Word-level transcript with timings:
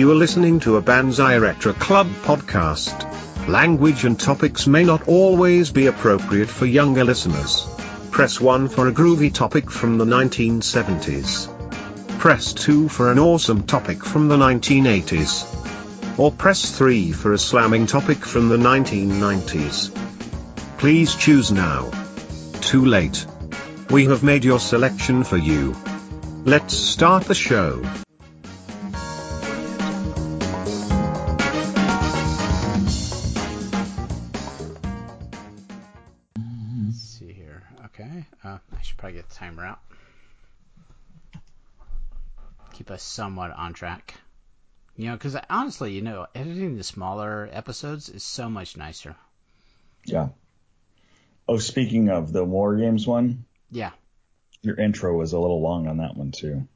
You 0.00 0.10
are 0.12 0.14
listening 0.14 0.60
to 0.60 0.78
a 0.78 0.80
Banzai 0.80 1.36
Retro 1.36 1.74
Club 1.74 2.06
podcast. 2.22 3.06
Language 3.46 4.06
and 4.06 4.18
topics 4.18 4.66
may 4.66 4.82
not 4.82 5.06
always 5.06 5.70
be 5.70 5.88
appropriate 5.88 6.48
for 6.48 6.64
younger 6.64 7.04
listeners. 7.04 7.66
Press 8.10 8.40
1 8.40 8.68
for 8.68 8.88
a 8.88 8.92
groovy 8.92 9.30
topic 9.30 9.70
from 9.70 9.98
the 9.98 10.06
1970s. 10.06 11.50
Press 12.18 12.54
2 12.54 12.88
for 12.88 13.12
an 13.12 13.18
awesome 13.18 13.64
topic 13.64 14.02
from 14.02 14.28
the 14.28 14.38
1980s. 14.38 16.18
Or 16.18 16.32
press 16.32 16.70
3 16.70 17.12
for 17.12 17.34
a 17.34 17.38
slamming 17.38 17.86
topic 17.86 18.24
from 18.24 18.48
the 18.48 18.56
1990s. 18.56 19.90
Please 20.78 21.14
choose 21.14 21.52
now. 21.52 21.90
Too 22.62 22.86
late. 22.86 23.26
We 23.90 24.06
have 24.06 24.22
made 24.22 24.46
your 24.46 24.60
selection 24.60 25.24
for 25.24 25.36
you. 25.36 25.76
Let's 26.46 26.72
start 26.72 27.24
the 27.24 27.34
show. 27.34 27.84
Us 43.00 43.06
somewhat 43.06 43.50
on 43.52 43.72
track. 43.72 44.12
You 44.94 45.06
know, 45.06 45.14
because 45.14 45.34
honestly, 45.48 45.94
you 45.94 46.02
know, 46.02 46.26
editing 46.34 46.76
the 46.76 46.84
smaller 46.84 47.48
episodes 47.50 48.10
is 48.10 48.22
so 48.22 48.50
much 48.50 48.76
nicer. 48.76 49.16
Yeah. 50.04 50.28
Oh, 51.46 51.58
speaking 51.58 52.08
of 52.08 52.32
the 52.32 52.46
War 52.46 52.78
Games 52.78 53.06
one, 53.06 53.44
Yeah. 53.70 53.90
your 54.62 54.80
intro 54.80 55.14
was 55.18 55.34
a 55.34 55.38
little 55.38 55.60
long 55.60 55.86
on 55.86 55.98
that 55.98 56.16
one 56.16 56.32
too. 56.32 56.66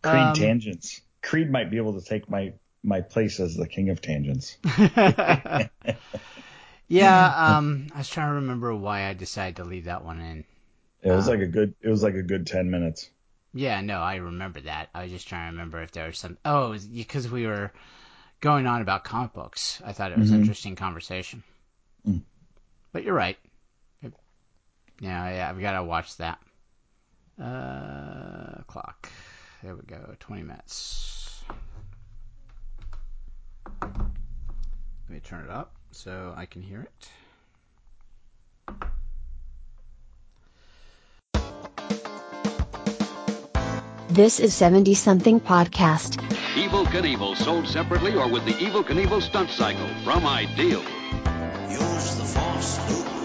Creed 0.00 0.32
Um, 0.32 0.34
tangents. 0.34 1.02
Creed 1.22 1.50
might 1.50 1.70
be 1.70 1.76
able 1.76 2.00
to 2.00 2.06
take 2.06 2.30
my 2.30 2.54
my 2.82 3.02
place 3.02 3.40
as 3.40 3.54
the 3.56 3.68
king 3.68 3.90
of 3.90 4.00
tangents. 4.00 4.56
yeah. 6.88 7.56
Um, 7.56 7.86
I 7.94 7.98
was 7.98 8.08
trying 8.08 8.28
to 8.28 8.34
remember 8.34 8.74
why 8.74 9.08
I 9.08 9.14
decided 9.14 9.56
to 9.56 9.64
leave 9.64 9.84
that 9.84 10.04
one 10.04 10.20
in. 10.20 10.44
It 11.00 11.10
was 11.10 11.26
Uh, 11.26 11.28
like 11.28 11.40
a 11.40 11.46
good. 11.46 11.74
It 11.80 11.88
was 11.88 12.02
like 12.02 12.16
a 12.16 12.22
good 12.22 12.46
ten 12.46 12.70
minutes. 12.70 13.10
Yeah, 13.56 13.80
no, 13.80 14.00
I 14.00 14.16
remember 14.16 14.60
that. 14.60 14.90
I 14.94 15.04
was 15.04 15.10
just 15.12 15.26
trying 15.28 15.46
to 15.50 15.52
remember 15.56 15.80
if 15.80 15.90
there 15.92 16.06
was 16.06 16.18
some. 16.18 16.36
Oh, 16.44 16.76
because 16.94 17.30
we 17.30 17.46
were 17.46 17.72
going 18.42 18.66
on 18.66 18.82
about 18.82 19.02
comic 19.04 19.32
books. 19.32 19.80
I 19.82 19.94
thought 19.94 20.12
it 20.12 20.18
was 20.18 20.30
Mhm. 20.30 20.34
an 20.34 20.40
interesting 20.42 20.76
conversation. 20.76 21.42
Mm. 22.06 22.22
But 22.92 23.02
you're 23.04 23.14
right. 23.14 23.38
It- 24.02 24.12
yeah, 25.00 25.30
yeah, 25.30 25.48
I've 25.48 25.58
got 25.58 25.72
to 25.72 25.84
watch 25.84 26.18
that. 26.18 26.38
Uh, 27.40 28.62
clock. 28.66 29.08
There 29.62 29.74
we 29.74 29.82
go. 29.84 30.14
20 30.20 30.42
minutes. 30.42 31.42
Let 33.80 33.90
me 35.08 35.20
turn 35.20 35.44
it 35.44 35.50
up 35.50 35.74
so 35.92 36.34
I 36.36 36.44
can 36.44 36.60
hear 36.60 36.82
it. 36.82 37.10
This 44.16 44.40
is 44.40 44.54
70 44.54 44.94
something 44.94 45.40
podcast. 45.40 46.16
Evel 46.54 46.86
Knievel 46.86 47.36
sold 47.36 47.68
separately 47.68 48.14
or 48.14 48.26
with 48.26 48.46
the 48.46 48.52
Evel 48.52 48.82
Knievel 48.82 49.20
stunt 49.20 49.50
cycle 49.50 49.88
from 50.04 50.24
Ideal. 50.24 50.82
Use 51.68 52.14
the 52.14 52.24
force, 52.24 52.78
Luke. 52.88 53.15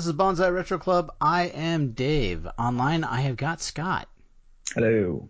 This 0.00 0.06
is 0.06 0.12
Banzai 0.14 0.48
Retro 0.48 0.78
Club. 0.78 1.14
I 1.20 1.48
am 1.48 1.92
Dave. 1.92 2.48
Online, 2.58 3.04
I 3.04 3.20
have 3.20 3.36
got 3.36 3.60
Scott. 3.60 4.08
Hello. 4.74 5.28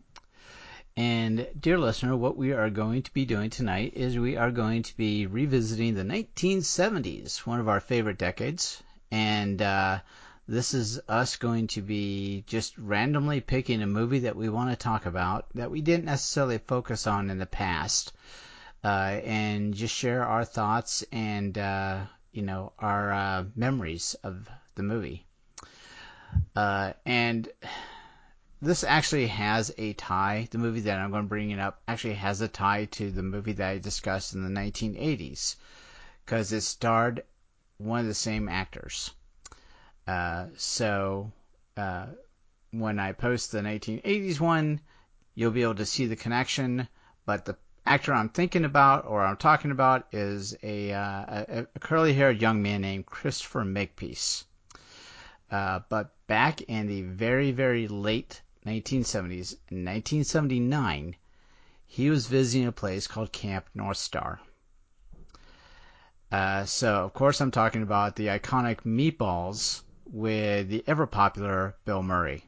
And, 0.97 1.49
dear 1.59 1.77
listener, 1.77 2.17
what 2.17 2.37
we 2.37 2.53
are 2.53 2.71
going 2.71 3.03
to 3.03 3.13
be 3.13 3.25
doing 3.25 3.51
tonight 3.51 3.95
is 3.97 4.17
we 4.17 4.37
are 4.37 4.53
going 4.53 4.85
to 4.85 4.97
be 4.97 5.27
revisiting 5.27 5.95
the 5.95 6.05
1970s, 6.05 7.45
one 7.45 7.59
of 7.59 7.69
our 7.69 7.81
favorite 7.81 8.17
decades. 8.17 8.81
And 9.11 9.61
uh, 9.61 9.99
this 10.47 10.73
is 10.73 11.01
us 11.09 11.35
going 11.35 11.67
to 11.67 11.83
be 11.83 12.45
just 12.47 12.79
randomly 12.79 13.41
picking 13.41 13.83
a 13.83 13.89
movie 13.89 14.21
that 14.21 14.37
we 14.37 14.49
want 14.49 14.71
to 14.71 14.77
talk 14.77 15.05
about 15.05 15.47
that 15.57 15.73
we 15.73 15.81
didn't 15.81 16.05
necessarily 16.05 16.59
focus 16.59 17.09
on 17.09 17.29
in 17.29 17.39
the 17.39 17.45
past, 17.45 18.13
uh, 18.85 19.19
and 19.25 19.75
just 19.75 19.97
share 19.97 20.25
our 20.25 20.45
thoughts 20.45 21.05
and 21.11 21.59
uh, 21.59 22.03
you 22.31 22.43
know 22.43 22.73
our 22.79 23.13
uh, 23.13 23.45
memories 23.57 24.15
of 24.23 24.49
the 24.75 24.83
movie. 24.83 25.27
Uh, 26.55 26.93
and 27.05 27.49
this 28.63 28.85
actually 28.85 29.27
has 29.29 29.73
a 29.79 29.95
tie. 29.95 30.49
The 30.51 30.59
movie 30.59 30.81
that 30.81 30.99
I'm 30.99 31.11
going 31.11 31.25
to 31.25 31.29
bring 31.29 31.51
it 31.51 31.59
up 31.59 31.81
actually 31.89 32.15
has 32.15 32.41
a 32.41 32.49
tie 32.49 32.85
to 32.87 33.11
the 33.11 33.23
movie 33.23 33.55
that 33.55 33.69
I 33.69 33.79
discussed 33.79 34.35
in 34.35 34.43
the 34.43 34.61
1980s 34.61 35.57
because 36.25 36.53
it 36.53 36.61
starred 36.61 37.25
one 37.79 38.01
of 38.01 38.07
the 38.07 38.15
same 38.15 38.49
actors. 38.49 39.11
Uh, 40.07 40.47
so 40.57 41.33
uh, 41.77 42.07
when 42.71 42.99
I 42.99 43.13
post 43.13 43.51
the 43.53 43.61
1980s 43.61 44.41
one, 44.41 44.81
you'll 45.35 45.53
be 45.53 45.63
able 45.63 45.77
to 45.77 45.87
see 45.87 46.07
the 46.07 46.17
connection. 46.17 46.87
But 47.25 47.47
the 47.47 47.57
actor 47.87 48.13
I'm 48.13 48.29
thinking 48.29 48.65
about 48.65 49.07
or 49.07 49.25
I'm 49.25 49.37
talking 49.37 49.71
about 49.71 50.07
is 50.13 50.55
a, 50.63 50.93
uh, 50.93 51.25
a, 51.29 51.67
a 51.75 51.79
curly-haired 51.79 52.43
young 52.43 52.63
man 52.63 52.83
named 52.83 53.07
Christopher 53.07 53.65
Makepeace. 53.65 54.45
Uh, 55.51 55.81
but 55.89 56.15
back 56.27 56.63
in 56.63 56.87
the 56.87 57.03
very, 57.03 57.51
very 57.51 57.89
late 57.89 58.41
1970s, 58.67 59.57
in 59.69 59.85
1979, 59.85 61.17
he 61.87 62.11
was 62.11 62.27
visiting 62.29 62.69
a 62.69 62.73
place 62.73 63.07
called 63.07 63.33
Camp 63.33 63.67
North 63.75 63.97
Star. 63.97 64.41
Uh, 66.31 66.65
so, 66.65 67.05
of 67.05 67.13
course, 67.13 67.41
I'm 67.41 67.51
talking 67.51 67.83
about 67.83 68.15
the 68.15 68.29
iconic 68.29 68.83
Meatballs 68.85 69.83
with 70.13 70.69
the 70.69 70.85
ever 70.87 71.07
popular 71.07 71.75
Bill 71.85 72.03
Murray. 72.03 72.45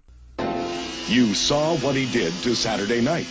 You 1.08 1.34
saw 1.34 1.76
what 1.78 1.96
he 1.96 2.10
did 2.12 2.32
to 2.44 2.54
Saturday 2.54 3.00
night. 3.00 3.26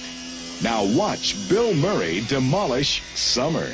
Now 0.62 0.86
watch 0.98 1.50
Bill 1.50 1.74
Murray 1.74 2.22
demolish 2.28 3.02
Summer. 3.16 3.72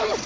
Are 0.00 0.16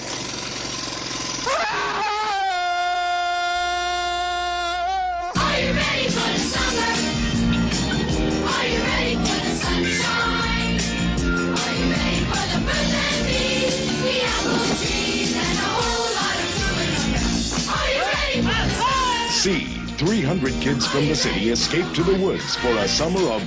See 19.39 19.63
300 19.63 20.51
kids 20.55 20.85
from 20.85 21.07
the 21.07 21.15
city 21.15 21.49
escape 21.49 21.89
to 21.93 22.03
the 22.03 22.19
woods 22.21 22.57
for 22.57 22.75
a 22.75 22.89
summer 22.89 23.21
of 23.31 23.41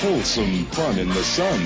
wholesome 0.00 0.66
fun 0.66 0.98
in 0.98 1.08
the 1.08 1.24
sun. 1.24 1.58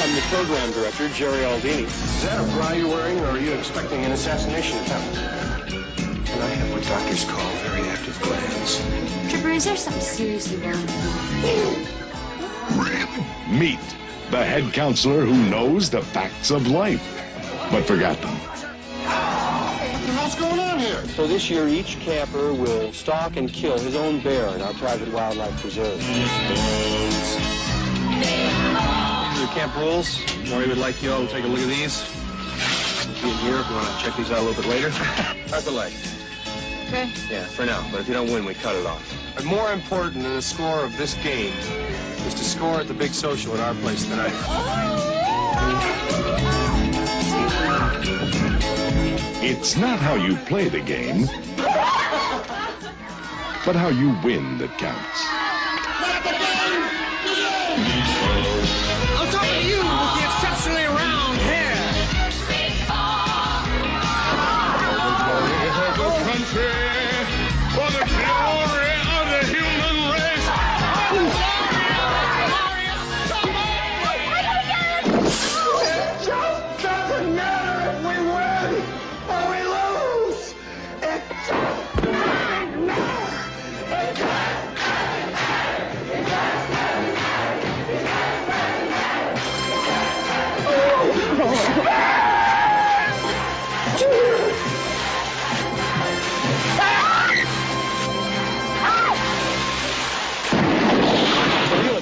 I'm 0.00 0.14
the 0.14 0.22
program 0.30 0.72
director, 0.72 1.10
Jerry 1.10 1.44
Aldini. 1.44 1.84
Is 1.84 2.22
that 2.22 2.42
a 2.42 2.50
bra 2.54 2.72
you're 2.72 2.88
wearing, 2.88 3.20
or 3.20 3.26
are 3.26 3.38
you 3.38 3.52
expecting 3.52 4.06
an 4.06 4.12
assassination 4.12 4.78
attempt? 4.84 5.18
And 5.18 6.42
I 6.42 6.48
have 6.48 6.72
what 6.72 6.82
doctors 6.84 7.24
call 7.24 7.50
very 7.56 7.86
active 7.90 8.18
glands. 8.22 8.80
Tripper, 9.30 9.50
is 9.50 9.66
there 9.66 9.76
something 9.76 10.00
seriously 10.00 10.56
wrong 10.56 10.80
with 10.80 10.94
you? 13.50 13.54
Meet 13.54 13.80
the 14.30 14.42
head 14.42 14.72
counselor 14.72 15.26
who 15.26 15.50
knows 15.50 15.90
the 15.90 16.00
facts 16.00 16.50
of 16.50 16.68
life, 16.68 17.06
but 17.70 17.84
forgot 17.84 18.18
them. 18.22 18.40
What's 20.14 20.36
going 20.36 20.60
on 20.60 20.78
here? 20.78 21.04
So 21.08 21.26
this 21.26 21.50
year, 21.50 21.66
each 21.66 21.98
camper 21.98 22.52
will 22.54 22.92
stalk 22.92 23.36
and 23.36 23.52
kill 23.52 23.76
his 23.78 23.96
own 23.96 24.20
bear 24.20 24.54
in 24.54 24.62
our 24.62 24.72
private 24.74 25.12
wildlife 25.12 25.60
preserve. 25.60 26.00
You're 26.00 26.20
the 29.46 29.52
camp 29.52 29.76
rules. 29.76 30.20
Maury 30.48 30.68
would 30.68 30.78
like 30.78 31.02
you 31.02 31.12
all 31.12 31.26
to 31.26 31.32
take 31.32 31.44
a 31.44 31.48
look 31.48 31.58
at 31.58 31.68
these. 31.68 32.02
Be 33.20 33.30
in 33.30 33.36
here 33.38 33.56
if 33.56 33.68
you 33.68 33.74
want 33.74 33.98
to 33.98 34.04
check 34.04 34.16
these 34.16 34.30
out 34.30 34.38
a 34.38 34.42
little 34.42 34.62
bit 34.62 34.70
later. 34.70 34.90
How's 35.50 35.64
the 35.64 35.72
leg? 35.72 35.92
Okay. 36.86 37.10
Yeah, 37.28 37.44
for 37.44 37.66
now. 37.66 37.84
But 37.90 38.00
if 38.00 38.08
you 38.08 38.14
don't 38.14 38.30
win, 38.30 38.44
we 38.44 38.54
cut 38.54 38.76
it 38.76 38.86
off. 38.86 39.12
But 39.34 39.44
more 39.44 39.72
important 39.72 40.22
than 40.22 40.34
the 40.34 40.42
score 40.42 40.84
of 40.84 40.96
this 40.96 41.14
game 41.14 41.54
is 42.26 42.34
to 42.34 42.44
score 42.44 42.78
at 42.80 42.86
the 42.86 42.94
big 42.94 43.12
social 43.12 43.54
at 43.54 43.60
our 43.60 43.74
place 43.74 44.04
tonight. 44.04 44.32
Oh! 44.32 45.25
It's 49.48 49.76
not 49.76 49.98
how 49.98 50.14
you 50.14 50.36
play 50.36 50.68
the 50.68 50.80
game, 50.80 51.26
but 53.64 53.74
how 53.74 53.88
you 53.88 54.10
win 54.22 54.58
that 54.58 54.76
counts. 54.78 55.26
I'm 59.18 59.32
talking 59.32 59.60
to 59.60 59.68
you 59.68 59.78
with 59.78 59.86
the 59.86 60.22
exceptionally 60.24 61.15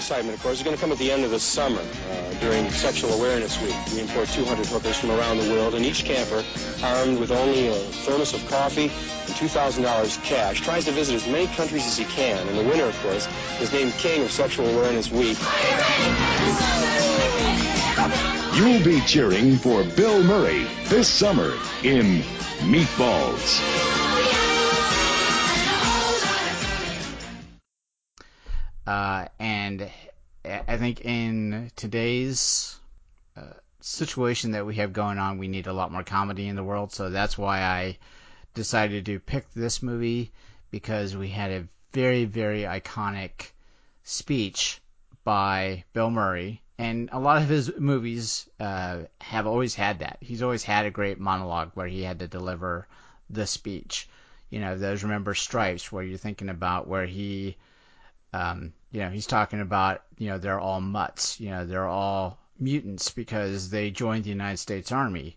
excitement, 0.04 0.36
of 0.36 0.42
course, 0.42 0.58
is 0.58 0.62
going 0.62 0.76
to 0.76 0.80
come 0.82 0.92
at 0.92 0.98
the 0.98 1.10
end 1.10 1.24
of 1.24 1.30
the 1.30 1.40
summer 1.40 1.80
uh, 1.80 2.34
during 2.34 2.70
Sexual 2.70 3.14
Awareness 3.14 3.58
Week. 3.62 3.74
We 3.90 4.02
import 4.02 4.28
200 4.28 4.66
hookers 4.66 4.98
from 4.98 5.12
around 5.12 5.38
the 5.38 5.50
world, 5.50 5.74
and 5.74 5.82
each 5.82 6.04
camper, 6.04 6.44
armed 6.82 7.18
with 7.18 7.30
only 7.30 7.68
a 7.68 7.72
thermos 7.72 8.34
of 8.34 8.46
coffee 8.50 8.90
and 8.90 9.34
$2,000 9.34 10.22
cash, 10.22 10.60
tries 10.60 10.84
to 10.84 10.92
visit 10.92 11.14
as 11.14 11.26
many 11.26 11.46
countries 11.46 11.86
as 11.86 11.96
he 11.96 12.04
can. 12.04 12.46
And 12.48 12.58
the 12.58 12.64
winner, 12.64 12.84
of 12.84 13.02
course, 13.02 13.26
is 13.62 13.72
named 13.72 13.94
King 13.94 14.24
of 14.24 14.30
Sexual 14.30 14.66
Awareness 14.76 15.10
Week. 15.10 15.38
You'll 18.54 18.84
be 18.84 19.00
cheering 19.06 19.56
for 19.56 19.84
Bill 19.84 20.22
Murray 20.22 20.66
this 20.88 21.08
summer 21.08 21.54
in 21.82 22.20
Meatballs. 22.60 23.93
Uh, 28.86 29.26
and 29.38 29.90
I 30.44 30.76
think 30.76 31.04
in 31.04 31.70
today's 31.74 32.78
uh, 33.36 33.54
situation 33.80 34.52
that 34.52 34.66
we 34.66 34.74
have 34.76 34.92
going 34.92 35.18
on, 35.18 35.38
we 35.38 35.48
need 35.48 35.66
a 35.66 35.72
lot 35.72 35.92
more 35.92 36.02
comedy 36.02 36.48
in 36.48 36.56
the 36.56 36.64
world. 36.64 36.92
So 36.92 37.08
that's 37.08 37.38
why 37.38 37.62
I 37.62 37.98
decided 38.52 39.06
to 39.06 39.20
pick 39.20 39.52
this 39.52 39.82
movie 39.82 40.32
because 40.70 41.16
we 41.16 41.28
had 41.28 41.50
a 41.50 41.68
very, 41.92 42.26
very 42.26 42.62
iconic 42.62 43.52
speech 44.02 44.80
by 45.24 45.84
Bill 45.94 46.10
Murray. 46.10 46.60
And 46.76 47.08
a 47.12 47.20
lot 47.20 47.40
of 47.40 47.48
his 47.48 47.72
movies 47.78 48.48
uh, 48.60 49.04
have 49.20 49.46
always 49.46 49.74
had 49.74 50.00
that. 50.00 50.18
He's 50.20 50.42
always 50.42 50.64
had 50.64 50.84
a 50.84 50.90
great 50.90 51.18
monologue 51.18 51.70
where 51.74 51.86
he 51.86 52.02
had 52.02 52.18
to 52.18 52.28
deliver 52.28 52.86
the 53.30 53.46
speech. 53.46 54.08
You 54.50 54.60
know, 54.60 54.76
those 54.76 55.04
Remember 55.04 55.34
Stripes, 55.34 55.90
where 55.90 56.02
you're 56.02 56.18
thinking 56.18 56.48
about 56.48 56.86
where 56.86 57.06
he 57.06 57.56
um, 58.34 58.72
you 58.90 59.00
know, 59.00 59.10
he's 59.10 59.28
talking 59.28 59.60
about, 59.60 60.02
you 60.18 60.28
know, 60.28 60.38
they're 60.38 60.58
all 60.58 60.80
mutts, 60.80 61.38
you 61.38 61.50
know, 61.50 61.64
they're 61.64 61.86
all 61.86 62.40
mutants 62.58 63.10
because 63.10 63.70
they 63.70 63.92
joined 63.92 64.24
the 64.24 64.30
United 64.30 64.56
States 64.56 64.90
Army. 64.90 65.36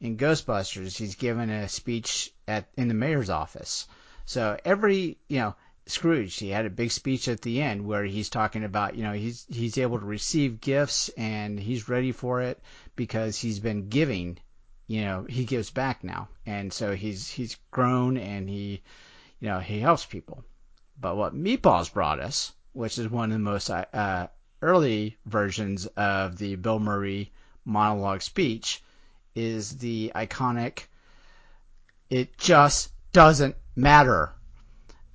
In 0.00 0.16
Ghostbusters, 0.16 0.96
he's 0.96 1.16
given 1.16 1.50
a 1.50 1.68
speech 1.68 2.32
at 2.46 2.68
in 2.78 2.88
the 2.88 2.94
mayor's 2.94 3.28
office. 3.28 3.86
So 4.24 4.56
every, 4.64 5.18
you 5.28 5.40
know, 5.40 5.56
Scrooge, 5.86 6.36
he 6.36 6.48
had 6.48 6.64
a 6.64 6.70
big 6.70 6.90
speech 6.90 7.28
at 7.28 7.42
the 7.42 7.60
end 7.60 7.86
where 7.86 8.04
he's 8.04 8.30
talking 8.30 8.64
about, 8.64 8.94
you 8.94 9.02
know, 9.02 9.12
he's 9.12 9.44
he's 9.50 9.76
able 9.76 9.98
to 9.98 10.06
receive 10.06 10.62
gifts 10.62 11.10
and 11.18 11.60
he's 11.60 11.90
ready 11.90 12.12
for 12.12 12.40
it 12.40 12.62
because 12.96 13.38
he's 13.38 13.60
been 13.60 13.90
giving, 13.90 14.38
you 14.86 15.02
know, 15.02 15.26
he 15.28 15.44
gives 15.44 15.70
back 15.70 16.02
now. 16.02 16.28
And 16.46 16.72
so 16.72 16.94
he's 16.94 17.28
he's 17.28 17.58
grown 17.70 18.16
and 18.16 18.48
he, 18.48 18.80
you 19.38 19.48
know, 19.48 19.58
he 19.58 19.80
helps 19.80 20.06
people. 20.06 20.44
But 21.00 21.16
what 21.16 21.34
Meatballs 21.34 21.92
brought 21.92 22.18
us, 22.18 22.52
which 22.72 22.98
is 22.98 23.08
one 23.08 23.30
of 23.30 23.32
the 23.32 23.38
most 23.38 23.70
uh, 23.70 24.28
early 24.60 25.16
versions 25.26 25.86
of 25.96 26.38
the 26.38 26.56
Bill 26.56 26.80
Murray 26.80 27.32
monologue 27.64 28.22
speech, 28.22 28.82
is 29.34 29.78
the 29.78 30.10
iconic 30.14 30.86
"It 32.10 32.36
just 32.36 32.90
doesn't 33.12 33.54
matter." 33.76 34.32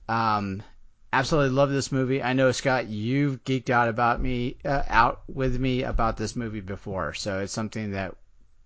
Um, 0.07 0.63
absolutely 1.11 1.55
love 1.55 1.69
this 1.69 1.91
movie. 1.91 2.23
I 2.23 2.33
know 2.33 2.51
Scott, 2.51 2.87
you've 2.87 3.43
geeked 3.43 3.69
out 3.69 3.89
about 3.89 4.21
me, 4.21 4.57
uh, 4.63 4.83
out 4.87 5.23
with 5.27 5.59
me 5.59 5.83
about 5.83 6.17
this 6.17 6.35
movie 6.35 6.61
before, 6.61 7.13
so 7.13 7.39
it's 7.39 7.51
something 7.51 7.91
that 7.91 8.15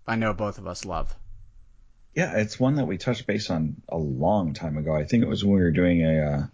I 0.06 0.16
know 0.16 0.32
both 0.34 0.58
of 0.58 0.66
us 0.66 0.84
love. 0.84 1.14
Yeah, 2.14 2.36
it's 2.36 2.58
one 2.60 2.76
that 2.76 2.86
we 2.86 2.96
touched 2.96 3.26
base 3.26 3.50
on 3.50 3.82
a 3.88 3.98
long 3.98 4.54
time 4.54 4.76
ago. 4.78 4.94
I 4.94 5.04
think 5.04 5.22
it 5.22 5.28
was 5.28 5.44
when 5.44 5.54
we 5.54 5.60
were 5.60 5.72
doing 5.72 6.04
a. 6.04 6.50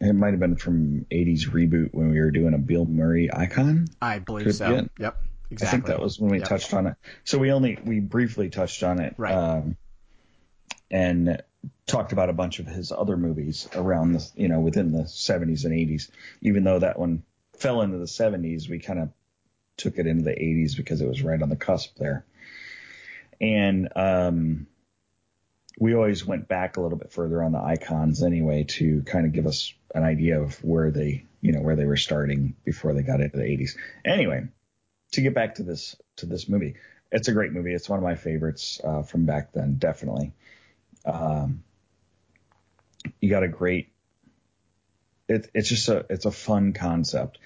It 0.00 0.14
might 0.14 0.30
have 0.30 0.40
been 0.40 0.56
from 0.56 1.04
'80s 1.10 1.48
reboot 1.50 1.90
when 1.92 2.10
we 2.10 2.20
were 2.20 2.30
doing 2.30 2.54
a 2.54 2.58
Bill 2.58 2.86
Murray 2.86 3.28
icon. 3.32 3.86
I 4.00 4.18
believe 4.18 4.46
Could 4.46 4.54
so. 4.54 4.82
be. 4.82 4.88
Yep, 4.98 5.22
exactly. 5.50 5.66
I 5.66 5.70
think 5.70 5.86
that 5.86 6.00
was 6.00 6.18
when 6.18 6.30
we 6.30 6.38
Yep. 6.38 6.48
touched 6.48 6.72
on 6.72 6.86
it. 6.86 6.96
So 7.24 7.38
we 7.38 7.52
only 7.52 7.78
we 7.84 8.00
briefly 8.00 8.48
touched 8.48 8.82
on 8.82 8.98
it, 9.00 9.14
Right. 9.18 9.34
um, 9.34 9.76
and 10.90 11.42
talked 11.86 12.12
about 12.12 12.30
a 12.30 12.32
bunch 12.32 12.60
of 12.60 12.66
his 12.66 12.92
other 12.92 13.16
movies 13.16 13.68
around 13.74 14.12
the 14.12 14.30
you 14.36 14.48
know 14.48 14.60
within 14.60 14.92
the 14.92 15.02
70s 15.06 15.64
and 15.66 15.74
80s. 15.74 16.10
Even 16.40 16.64
though 16.64 16.78
that 16.78 16.98
one 16.98 17.22
fell 17.58 17.82
into 17.82 17.98
the 17.98 18.06
70s, 18.06 18.70
we 18.70 18.78
kind 18.78 19.00
of 19.00 19.10
took 19.76 19.98
it 19.98 20.06
into 20.06 20.24
the 20.24 20.30
80s 20.32 20.76
because 20.76 21.02
it 21.02 21.08
was 21.08 21.22
right 21.22 21.40
on 21.42 21.50
the 21.50 21.56
cusp 21.56 21.96
there. 21.98 22.24
And 23.38 23.88
um, 23.96 24.66
we 25.78 25.94
always 25.94 26.24
went 26.26 26.48
back 26.48 26.76
a 26.76 26.80
little 26.80 26.98
bit 26.98 27.12
further 27.12 27.42
on 27.42 27.52
the 27.52 27.60
icons 27.60 28.22
anyway 28.22 28.64
to 28.64 29.02
kind 29.02 29.26
of 29.26 29.32
give 29.32 29.46
us 29.46 29.72
an 29.94 30.02
idea 30.02 30.40
of 30.40 30.62
where 30.64 30.90
they 30.90 31.24
you 31.40 31.52
know 31.52 31.60
where 31.60 31.76
they 31.76 31.86
were 31.86 31.96
starting 31.96 32.54
before 32.64 32.92
they 32.94 33.02
got 33.02 33.20
into 33.20 33.36
the 33.36 33.44
80s. 33.44 33.76
Anyway, 34.04 34.48
to 35.12 35.20
get 35.20 35.34
back 35.34 35.56
to 35.56 35.62
this 35.62 35.96
to 36.16 36.26
this 36.26 36.48
movie, 36.48 36.74
it's 37.10 37.28
a 37.28 37.32
great 37.32 37.52
movie. 37.52 37.72
It's 37.72 37.88
one 37.88 37.98
of 37.98 38.04
my 38.04 38.14
favorites 38.14 38.80
uh, 38.82 39.02
from 39.02 39.26
back 39.26 39.52
then, 39.52 39.76
definitely. 39.76 40.32
Um, 41.04 41.64
you 43.20 43.30
got 43.30 43.42
a 43.42 43.48
great. 43.48 43.92
It, 45.28 45.50
it's 45.54 45.68
just 45.68 45.88
a 45.88 46.06
it's 46.10 46.26
a 46.26 46.30
fun 46.30 46.72
concept, 46.72 47.38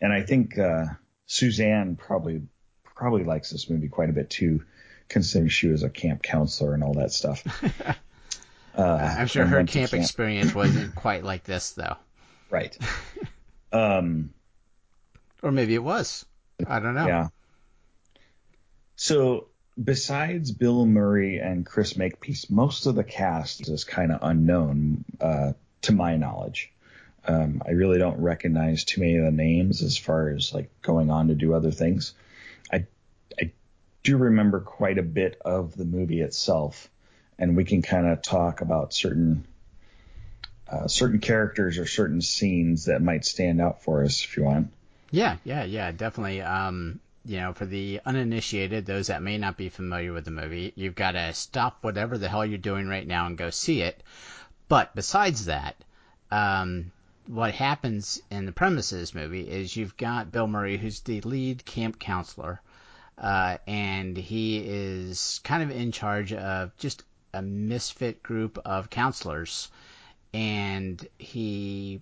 and 0.00 0.12
I 0.12 0.22
think 0.22 0.58
uh, 0.58 0.86
Suzanne 1.26 1.96
probably 1.96 2.42
probably 2.84 3.24
likes 3.24 3.50
this 3.50 3.68
movie 3.68 3.88
quite 3.88 4.10
a 4.10 4.14
bit 4.14 4.30
too, 4.30 4.64
considering 5.08 5.48
she 5.48 5.68
was 5.68 5.82
a 5.82 5.90
camp 5.90 6.22
counselor 6.22 6.74
and 6.74 6.82
all 6.82 6.94
that 6.94 7.12
stuff. 7.12 7.44
Uh, 8.76 9.14
I'm 9.18 9.26
sure 9.26 9.44
her 9.44 9.62
to 9.62 9.70
camp 9.72 9.92
experience 9.92 10.54
wasn't 10.54 10.94
quite 10.96 11.24
like 11.24 11.44
this, 11.44 11.72
though. 11.72 11.96
Right. 12.50 12.76
Um, 13.74 14.34
Or 15.42 15.50
maybe 15.50 15.74
it 15.74 15.82
was. 15.82 16.26
I 16.66 16.78
don't 16.78 16.94
know. 16.94 17.06
Yeah. 17.06 17.28
So 18.96 19.46
besides 19.82 20.50
Bill 20.50 20.84
Murray 20.84 21.38
and 21.38 21.64
Chris 21.64 21.96
Makepeace, 21.96 22.50
most 22.50 22.84
of 22.84 22.94
the 22.94 23.02
cast 23.02 23.68
is 23.68 23.84
kind 23.84 24.12
of 24.12 24.18
unknown 24.22 25.04
uh, 25.20 25.52
to 25.82 25.92
my 25.92 26.16
knowledge. 26.16 26.70
Um, 27.26 27.62
I 27.66 27.70
really 27.70 27.98
don't 27.98 28.20
recognize 28.20 28.84
too 28.84 29.00
many 29.00 29.16
of 29.16 29.24
the 29.24 29.30
names 29.30 29.82
as 29.82 29.96
far 29.96 30.28
as 30.28 30.52
like 30.52 30.70
going 30.82 31.10
on 31.10 31.28
to 31.28 31.34
do 31.34 31.54
other 31.54 31.70
things. 31.70 32.14
I 32.70 32.86
I 33.40 33.52
do 34.02 34.16
remember 34.16 34.60
quite 34.60 34.98
a 34.98 35.02
bit 35.02 35.40
of 35.44 35.76
the 35.76 35.84
movie 35.84 36.20
itself, 36.20 36.90
and 37.38 37.56
we 37.56 37.64
can 37.64 37.82
kind 37.82 38.06
of 38.06 38.22
talk 38.22 38.60
about 38.60 38.94
certain 38.94 39.44
uh, 40.68 40.88
certain 40.88 41.20
characters 41.20 41.78
or 41.78 41.86
certain 41.86 42.22
scenes 42.22 42.86
that 42.86 43.02
might 43.02 43.24
stand 43.24 43.60
out 43.60 43.82
for 43.82 44.02
us 44.04 44.24
if 44.24 44.36
you 44.36 44.44
want. 44.44 44.70
Yeah, 45.10 45.36
yeah, 45.44 45.64
yeah, 45.64 45.92
definitely. 45.92 46.40
Um, 46.40 47.00
you 47.24 47.38
know, 47.38 47.52
for 47.52 47.66
the 47.66 48.00
uninitiated, 48.04 48.86
those 48.86 49.08
that 49.08 49.22
may 49.22 49.38
not 49.38 49.56
be 49.56 49.68
familiar 49.68 50.12
with 50.12 50.24
the 50.24 50.30
movie, 50.30 50.72
you've 50.74 50.94
got 50.94 51.12
to 51.12 51.32
stop 51.34 51.78
whatever 51.82 52.16
the 52.16 52.28
hell 52.28 52.44
you're 52.44 52.58
doing 52.58 52.88
right 52.88 53.06
now 53.06 53.26
and 53.26 53.36
go 53.36 53.50
see 53.50 53.82
it. 53.82 54.02
But 54.68 54.94
besides 54.94 55.44
that, 55.44 55.76
um, 56.30 56.90
what 57.26 57.54
happens 57.54 58.20
in 58.30 58.46
the 58.46 58.52
premise 58.52 58.92
of 58.92 58.98
this 58.98 59.14
movie 59.14 59.48
is 59.48 59.76
you've 59.76 59.96
got 59.96 60.32
Bill 60.32 60.46
Murray, 60.46 60.78
who's 60.78 61.00
the 61.00 61.20
lead 61.20 61.64
camp 61.64 61.98
counselor, 61.98 62.60
uh, 63.18 63.58
and 63.66 64.16
he 64.16 64.58
is 64.58 65.40
kind 65.44 65.62
of 65.62 65.70
in 65.70 65.92
charge 65.92 66.32
of 66.32 66.76
just 66.78 67.04
a 67.34 67.42
misfit 67.42 68.22
group 68.22 68.58
of 68.64 68.90
counselors, 68.90 69.70
and 70.34 71.06
he, 71.18 72.00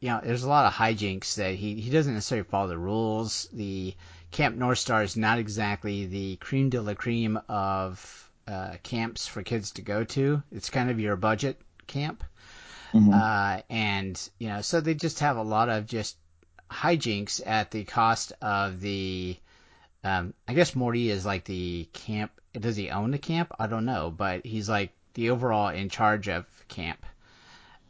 you 0.00 0.08
know, 0.08 0.20
there's 0.22 0.44
a 0.44 0.48
lot 0.48 0.66
of 0.66 0.72
hijinks 0.72 1.36
that 1.36 1.54
he 1.54 1.74
he 1.80 1.90
doesn't 1.90 2.14
necessarily 2.14 2.48
follow 2.48 2.68
the 2.68 2.78
rules. 2.78 3.48
The 3.52 3.94
Camp 4.30 4.56
North 4.56 4.78
Star 4.78 5.02
is 5.02 5.16
not 5.16 5.38
exactly 5.38 6.06
the 6.06 6.36
cream 6.36 6.70
de 6.70 6.80
la 6.80 6.94
cream 6.94 7.38
of 7.48 8.30
uh, 8.48 8.74
camps 8.82 9.26
for 9.26 9.42
kids 9.42 9.72
to 9.72 9.82
go 9.82 10.04
to. 10.04 10.42
It's 10.50 10.70
kind 10.70 10.90
of 10.90 10.98
your 11.00 11.16
budget 11.16 11.60
camp. 11.86 12.24
Uh, 13.14 13.60
and, 13.70 14.30
you 14.38 14.48
know, 14.48 14.60
so 14.60 14.80
they 14.80 14.94
just 14.94 15.20
have 15.20 15.36
a 15.36 15.42
lot 15.42 15.68
of 15.68 15.86
just 15.86 16.16
hijinks 16.70 17.40
at 17.46 17.70
the 17.70 17.84
cost 17.84 18.32
of 18.42 18.80
the, 18.80 19.36
um, 20.04 20.34
I 20.48 20.54
guess 20.54 20.74
Morty 20.74 21.10
is 21.10 21.24
like 21.24 21.44
the 21.44 21.88
camp. 21.92 22.32
Does 22.52 22.76
he 22.76 22.90
own 22.90 23.10
the 23.10 23.18
camp? 23.18 23.52
I 23.58 23.66
don't 23.66 23.84
know, 23.84 24.10
but 24.10 24.44
he's 24.44 24.68
like 24.68 24.90
the 25.14 25.30
overall 25.30 25.68
in 25.68 25.88
charge 25.88 26.28
of 26.28 26.46
camp. 26.68 27.04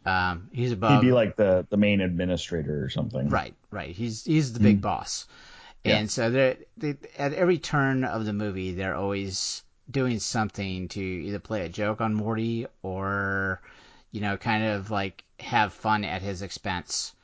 Um, 0.05 0.49
he's 0.53 0.73
above. 0.73 1.01
He'd 1.01 1.09
be 1.09 1.13
like 1.13 1.37
the 1.37 1.67
the 1.71 1.77
main 1.77 2.01
administrator 2.01 2.85
or 2.85 2.89
something. 2.91 3.29
Right, 3.29 3.55
right. 3.71 3.95
He's 3.95 4.25
he's 4.25 4.53
the 4.53 4.61
big 4.61 4.81
boss, 4.81 5.27
Yeah. 5.85 5.99
and 5.99 6.11
so 6.11 6.31
they're 6.31 6.57
they, 6.77 6.97
at 7.17 7.33
every 7.35 7.59
turn 7.59 8.05
of 8.05 8.25
the 8.25 8.33
movie, 8.33 8.73
they're 8.73 8.97
always 8.97 9.63
doing 9.91 10.19
something 10.19 10.89
to 10.89 11.01
either 11.01 11.39
play 11.39 11.65
a 11.65 11.69
joke 11.69 12.01
on 12.01 12.15
Morty 12.15 12.67
or, 12.83 13.61
you 14.11 14.21
know, 14.21 14.37
kind 14.37 14.65
of 14.65 14.91
like 14.91 15.23
have 15.39 15.73
fun 15.73 16.05
at 16.05 16.23
his 16.23 16.43
expense. 16.43 17.15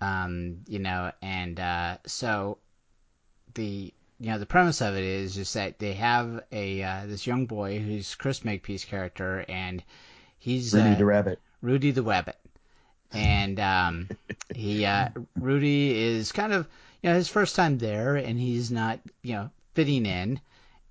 Um, 0.00 0.58
you 0.66 0.78
know, 0.78 1.12
and 1.22 1.58
uh, 1.58 1.98
so 2.06 2.58
the 3.54 3.92
you 4.20 4.30
know 4.30 4.38
the 4.38 4.46
premise 4.46 4.80
of 4.80 4.94
it 4.96 5.04
is 5.04 5.34
just 5.34 5.54
that 5.54 5.78
they 5.78 5.94
have 5.94 6.42
a 6.50 6.82
uh, 6.82 7.06
this 7.06 7.26
young 7.26 7.46
boy 7.46 7.78
who's 7.78 8.14
Chris 8.14 8.44
Makepeace 8.44 8.84
character, 8.84 9.44
and 9.48 9.82
he's 10.38 10.72
Rudy 10.72 10.90
uh, 10.90 10.94
the 10.94 11.04
Rabbit. 11.04 11.40
Rudy 11.60 11.90
the 11.90 12.02
Rabbit. 12.02 12.36
And 13.12 13.60
um, 13.60 14.08
he 14.54 14.84
uh, 14.84 15.10
Rudy 15.38 15.96
is 15.96 16.32
kind 16.32 16.52
of 16.52 16.66
you 17.02 17.10
know 17.10 17.16
his 17.16 17.28
first 17.28 17.56
time 17.56 17.78
there, 17.78 18.16
and 18.16 18.38
he's 18.38 18.70
not 18.70 19.00
you 19.22 19.34
know 19.34 19.50
fitting 19.74 20.06
in. 20.06 20.40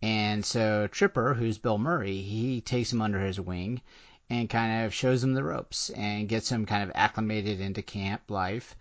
And 0.01 0.45
so 0.45 0.87
Tripper, 0.87 1.33
who's 1.33 1.57
Bill 1.57 1.79
Murray, 1.79 2.21
he 2.21 2.61
takes 2.61 2.93
him 2.93 3.01
under 3.01 3.19
his 3.19 3.39
wing 3.39 3.81
and 4.29 4.49
kind 4.49 4.85
of 4.85 4.93
shows 4.93 5.23
him 5.23 5.33
the 5.33 5.43
ropes 5.43 5.89
and 5.89 6.29
gets 6.29 6.51
him 6.51 6.65
kind 6.65 6.83
of 6.83 6.91
acclimated 6.95 7.59
into 7.59 7.81
camp 7.81 8.29
life. 8.29 8.75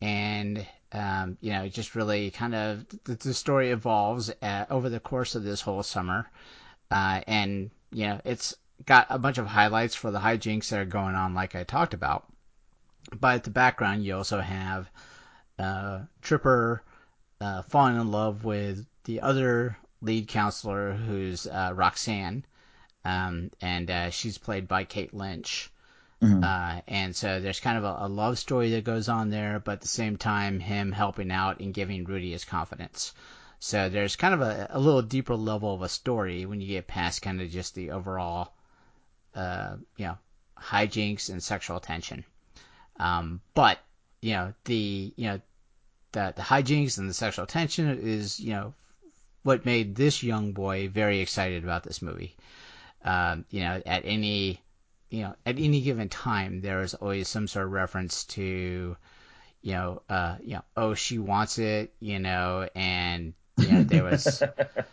And 0.00 0.66
um, 0.92 1.38
you 1.40 1.52
know, 1.52 1.68
just 1.68 1.94
really 1.94 2.30
kind 2.30 2.54
of 2.54 2.86
the, 3.04 3.14
the 3.14 3.34
story 3.34 3.70
evolves 3.70 4.30
uh, 4.42 4.66
over 4.70 4.88
the 4.88 5.00
course 5.00 5.34
of 5.34 5.44
this 5.44 5.60
whole 5.60 5.82
summer. 5.82 6.30
Uh, 6.90 7.20
and 7.26 7.70
you 7.92 8.06
know, 8.06 8.20
it's 8.24 8.54
got 8.84 9.06
a 9.10 9.18
bunch 9.18 9.38
of 9.38 9.46
highlights 9.46 9.94
for 9.94 10.10
the 10.10 10.18
hijinks 10.18 10.68
that 10.68 10.80
are 10.80 10.84
going 10.84 11.14
on, 11.14 11.34
like 11.34 11.54
I 11.54 11.64
talked 11.64 11.94
about. 11.94 12.26
But 13.18 13.36
at 13.36 13.44
the 13.44 13.50
background, 13.50 14.04
you 14.04 14.16
also 14.16 14.40
have 14.40 14.90
uh, 15.58 16.00
Tripper 16.20 16.82
uh, 17.40 17.62
falling 17.62 17.96
in 17.96 18.10
love 18.10 18.44
with 18.44 18.86
the 19.04 19.20
other 19.20 19.76
lead 20.00 20.28
counselor, 20.28 20.92
who's 20.92 21.46
uh, 21.46 21.72
Roxanne, 21.74 22.44
um, 23.04 23.50
and 23.60 23.90
uh, 23.90 24.10
she's 24.10 24.38
played 24.38 24.68
by 24.68 24.84
Kate 24.84 25.12
Lynch. 25.14 25.71
Uh, 26.22 26.80
and 26.86 27.16
so 27.16 27.40
there's 27.40 27.60
kind 27.60 27.78
of 27.78 27.84
a, 27.84 27.96
a 28.00 28.08
love 28.08 28.38
story 28.38 28.70
that 28.70 28.84
goes 28.84 29.08
on 29.08 29.30
there, 29.30 29.60
but 29.60 29.72
at 29.72 29.80
the 29.80 29.88
same 29.88 30.16
time, 30.16 30.60
him 30.60 30.92
helping 30.92 31.30
out 31.30 31.60
and 31.60 31.74
giving 31.74 32.04
Rudy 32.04 32.32
his 32.32 32.44
confidence. 32.44 33.12
So 33.58 33.88
there's 33.88 34.16
kind 34.16 34.34
of 34.34 34.40
a, 34.40 34.68
a 34.70 34.78
little 34.78 35.02
deeper 35.02 35.34
level 35.34 35.74
of 35.74 35.82
a 35.82 35.88
story 35.88 36.46
when 36.46 36.60
you 36.60 36.68
get 36.68 36.86
past 36.86 37.22
kind 37.22 37.40
of 37.40 37.50
just 37.50 37.74
the 37.74 37.90
overall, 37.90 38.52
uh, 39.34 39.76
you 39.96 40.06
know, 40.06 40.18
hijinks 40.58 41.28
and 41.28 41.42
sexual 41.42 41.80
tension. 41.80 42.24
Um, 42.98 43.40
but 43.54 43.78
you 44.20 44.34
know 44.34 44.54
the 44.64 45.12
you 45.16 45.26
know 45.26 45.40
the 46.12 46.32
the 46.36 46.42
hijinks 46.42 46.98
and 46.98 47.08
the 47.08 47.14
sexual 47.14 47.46
tension 47.46 47.98
is 47.98 48.38
you 48.38 48.52
know 48.52 48.74
what 49.42 49.66
made 49.66 49.96
this 49.96 50.22
young 50.22 50.52
boy 50.52 50.88
very 50.88 51.20
excited 51.20 51.64
about 51.64 51.82
this 51.82 52.00
movie. 52.00 52.36
Um, 53.04 53.44
you 53.50 53.60
know, 53.60 53.82
at 53.84 54.02
any 54.04 54.60
you 55.12 55.22
know 55.22 55.34
at 55.44 55.58
any 55.58 55.80
given 55.82 56.08
time, 56.08 56.60
there 56.60 56.82
is 56.82 56.94
always 56.94 57.28
some 57.28 57.46
sort 57.46 57.66
of 57.66 57.72
reference 57.72 58.24
to 58.24 58.96
you 59.60 59.72
know 59.72 60.02
uh, 60.08 60.36
you 60.42 60.54
know 60.54 60.62
oh 60.76 60.94
she 60.94 61.18
wants 61.18 61.58
it 61.58 61.94
you 62.00 62.18
know 62.18 62.68
and 62.74 63.34
you 63.58 63.72
know 63.72 63.82
there 63.82 64.04
was 64.04 64.42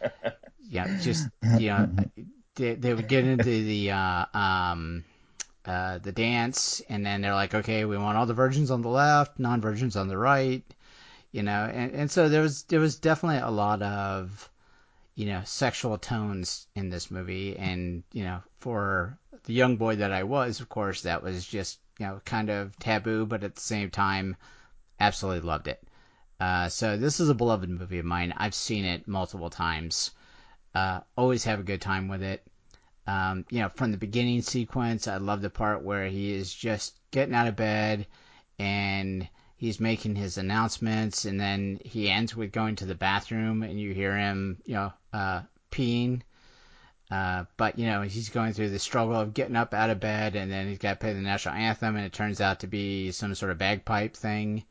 yeah, 0.70 1.00
just 1.00 1.28
you 1.58 1.70
know 1.70 1.90
they, 2.56 2.76
they 2.76 2.94
would 2.94 3.08
get 3.08 3.26
into 3.26 3.64
the 3.64 3.92
uh, 3.92 4.26
um 4.34 5.04
uh, 5.66 6.00
the 6.00 6.12
dance, 6.12 6.82
and 6.90 7.06
then 7.06 7.22
they're 7.22 7.34
like, 7.34 7.54
okay, 7.54 7.86
we 7.86 7.98
want 7.98 8.18
all 8.18 8.26
the 8.26 8.34
virgins 8.34 8.72
on 8.72 8.82
the 8.82 8.90
left, 8.90 9.40
non-virgins 9.40 9.96
on 9.96 10.08
the 10.08 10.18
right, 10.18 10.64
you 11.32 11.44
know, 11.44 11.70
and, 11.72 11.94
and 11.94 12.12
so 12.12 12.28
there 12.28 12.42
was 12.42 12.64
there 12.64 12.80
was 12.80 12.98
definitely 12.98 13.40
a 13.40 13.52
lot 13.52 13.82
of 13.82 14.50
you 15.20 15.26
know 15.26 15.42
sexual 15.44 15.98
tones 15.98 16.66
in 16.76 16.90
this 16.90 17.12
movie, 17.12 17.58
and 17.58 18.04
you 18.14 18.24
know 18.24 18.42
for 18.60 19.20
the 19.44 19.54
young 19.54 19.76
boy 19.76 19.98
that 19.98 20.14
I 20.14 20.24
was, 20.24 20.62
of 20.62 20.70
course, 20.70 21.02
that 21.02 21.22
was 21.22 21.46
just 21.46 21.78
you 22.00 22.06
know 22.06 22.22
kind 22.24 22.50
of 22.50 22.80
taboo, 22.80 23.26
but 23.26 23.44
at 23.44 23.56
the 23.56 23.62
same 23.62 23.90
time, 23.90 24.38
absolutely 24.98 25.46
loved 25.46 25.68
it. 25.68 25.84
Uh, 26.40 26.70
so 26.70 26.96
this 26.96 27.20
is 27.20 27.28
a 27.28 27.34
beloved 27.34 27.70
movie 27.70 28.00
of 28.00 28.06
mine. 28.06 28.34
I've 28.38 28.56
seen 28.56 28.86
it 28.86 29.10
multiple 29.10 29.50
times. 29.50 30.12
Uh, 30.74 31.02
always 31.18 31.44
have 31.44 31.60
a 31.60 31.64
good 31.64 31.82
time 31.82 32.08
with 32.08 32.24
it. 32.24 32.42
Um, 33.06 33.44
you 33.50 33.60
know, 33.60 33.68
from 33.68 33.92
the 33.92 33.98
beginning 33.98 34.42
sequence, 34.42 35.06
I 35.06 35.18
love 35.18 35.42
the 35.42 35.50
part 35.50 35.84
where 35.84 36.08
he 36.08 36.34
is 36.34 36.54
just 36.54 36.98
getting 37.12 37.36
out 37.36 37.48
of 37.48 37.58
bed 37.58 38.08
and 38.58 39.28
he's 39.60 39.80
making 39.80 40.16
his 40.16 40.38
announcements, 40.38 41.26
and 41.26 41.40
then 41.40 41.80
he 41.84 42.10
ends 42.10 42.34
with 42.36 42.54
going 42.54 42.78
to 42.78 42.86
the 42.86 42.96
bathroom, 42.96 43.62
and 43.62 43.80
you 43.80 43.94
hear 43.94 44.18
him, 44.18 44.58
you 44.66 44.76
know, 44.76 44.94
uh, 45.12 45.42
peeing. 45.70 46.22
Uh, 47.12 47.44
but 47.58 47.78
you 47.78 47.86
know, 47.86 48.02
he's 48.02 48.30
going 48.30 48.54
through 48.54 48.70
the 48.70 48.80
struggle 48.80 49.16
of 49.16 49.34
getting 49.34 49.58
up 49.58 49.74
out 49.74 49.90
of 49.90 50.00
bed, 50.00 50.36
and 50.36 50.50
then 50.50 50.70
he's 50.70 50.78
got 50.78 50.92
to 50.92 51.00
play 51.00 51.14
the 51.14 51.20
national 51.20 51.56
anthem, 51.56 51.98
and 51.98 52.06
it 52.06 52.14
turns 52.14 52.40
out 52.40 52.62
to 52.62 52.68
be 52.68 53.12
some 53.12 53.36
sort 53.36 53.52
of 53.52 53.58
bagpipe 53.58 54.16
thing. 54.16 54.64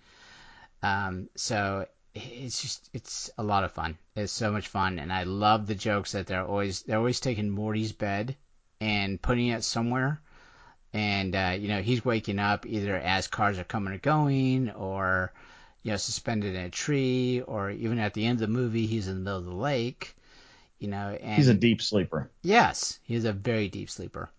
Um, 0.82 1.28
so 1.34 1.86
it's 2.14 2.62
just 2.62 2.88
it's 2.94 3.30
a 3.36 3.42
lot 3.42 3.64
of 3.64 3.72
fun. 3.72 3.98
It's 4.16 4.32
so 4.32 4.50
much 4.50 4.68
fun, 4.68 4.98
and 4.98 5.12
I 5.12 5.24
love 5.24 5.66
the 5.66 5.74
jokes 5.74 6.12
that 6.12 6.26
they're 6.26 6.46
always 6.46 6.82
they're 6.82 6.98
always 6.98 7.20
taking 7.20 7.50
Morty's 7.50 7.92
bed 7.92 8.36
and 8.80 9.20
putting 9.20 9.48
it 9.48 9.64
somewhere, 9.64 10.22
and 10.92 11.34
uh, 11.36 11.54
you 11.58 11.68
know 11.68 11.82
he's 11.82 12.04
waking 12.04 12.38
up 12.38 12.66
either 12.66 12.96
as 12.96 13.26
cars 13.28 13.58
are 13.58 13.64
coming 13.64 13.92
or 13.94 13.98
going, 13.98 14.70
or 14.70 15.32
you 15.82 15.90
know 15.92 15.96
suspended 15.96 16.54
in 16.54 16.62
a 16.62 16.70
tree, 16.70 17.42
or 17.46 17.70
even 17.70 17.98
at 17.98 18.14
the 18.14 18.26
end 18.26 18.36
of 18.42 18.48
the 18.48 18.52
movie 18.52 18.86
he's 18.86 19.08
in 19.08 19.14
the 19.14 19.20
middle 19.20 19.38
of 19.38 19.44
the 19.44 19.54
lake. 19.54 20.14
You 20.78 20.88
know, 20.88 21.18
and 21.20 21.36
He's 21.36 21.48
a 21.48 21.54
deep 21.54 21.82
sleeper. 21.82 22.30
yes, 22.42 22.98
he's 23.02 23.24
a 23.24 23.32
very 23.32 23.68
deep 23.68 23.90
sleeper. 23.90 24.30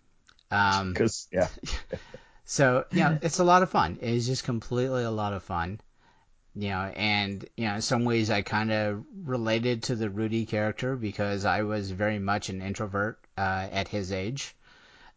Um, 0.50 0.92
Because 0.92 1.28
yeah, 1.32 1.48
so 2.44 2.84
you 2.92 3.00
know, 3.00 3.18
it's 3.22 3.38
a 3.38 3.44
lot 3.44 3.62
of 3.62 3.70
fun. 3.70 3.98
It's 4.00 4.26
just 4.26 4.44
completely 4.44 5.04
a 5.04 5.10
lot 5.10 5.32
of 5.32 5.42
fun. 5.42 5.80
You 6.56 6.70
know, 6.70 6.80
and 6.96 7.44
you 7.56 7.68
know, 7.68 7.76
in 7.76 7.82
some 7.82 8.04
ways 8.04 8.30
I 8.30 8.42
kind 8.42 8.72
of 8.72 9.04
related 9.24 9.84
to 9.84 9.94
the 9.96 10.10
Rudy 10.10 10.46
character 10.46 10.96
because 10.96 11.44
I 11.44 11.62
was 11.62 11.90
very 11.92 12.18
much 12.18 12.48
an 12.48 12.60
introvert 12.60 13.20
uh, 13.38 13.68
at 13.70 13.88
his 13.88 14.10
age. 14.12 14.54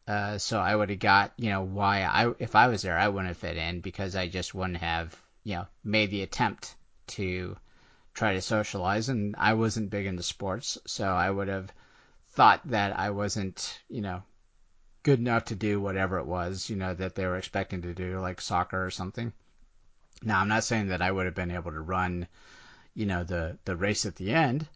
Uh, 0.08 0.38
so 0.38 0.60
I 0.60 0.76
would 0.76 0.90
have 0.90 1.00
got, 1.00 1.32
you 1.38 1.50
know, 1.50 1.62
why 1.62 2.04
I 2.04 2.34
if 2.40 2.56
I 2.56 2.68
was 2.68 2.82
there 2.82 2.98
I 2.98 3.08
wouldn't 3.08 3.30
have 3.30 3.38
fit 3.38 3.56
in 3.56 3.80
because 3.80 4.16
I 4.16 4.28
just 4.28 4.54
wouldn't 4.54 4.78
have, 4.78 5.16
you 5.44 5.56
know, 5.56 5.68
made 5.84 6.12
the 6.12 6.24
attempt 6.24 6.76
to 7.08 7.56
try 8.14 8.34
to 8.34 8.42
socialize 8.42 9.10
and 9.10 9.36
I 9.38 9.54
wasn't 9.54 9.90
big 9.90 10.06
into 10.06 10.24
sports, 10.24 10.78
so 10.86 11.06
I 11.06 11.32
would 11.32 11.48
have 11.48 11.72
thought 12.32 12.62
that 12.70 13.00
I 13.00 13.12
wasn't, 13.12 13.80
you 13.88 14.02
know, 14.02 14.24
good 15.04 15.20
enough 15.20 15.46
to 15.46 15.56
do 15.56 15.80
whatever 15.80 16.18
it 16.18 16.26
was, 16.26 16.70
you 16.70 16.76
know, 16.76 16.94
that 16.94 17.16
they 17.16 17.26
were 17.26 17.38
expecting 17.38 17.82
to 17.84 17.94
do, 17.94 18.20
like 18.20 18.42
soccer 18.42 18.86
or 18.86 18.92
something. 18.92 19.32
Now, 20.22 20.40
I'm 20.40 20.48
not 20.48 20.64
saying 20.64 20.88
that 20.88 21.02
I 21.02 21.12
would 21.12 21.26
have 21.26 21.36
been 21.36 21.52
able 21.52 21.72
to 21.72 21.80
run, 21.80 22.28
you 22.94 23.06
know, 23.06 23.24
the 23.24 23.58
the 23.66 23.76
race 23.76 24.06
at 24.06 24.16
the 24.16 24.32
end, 24.32 24.68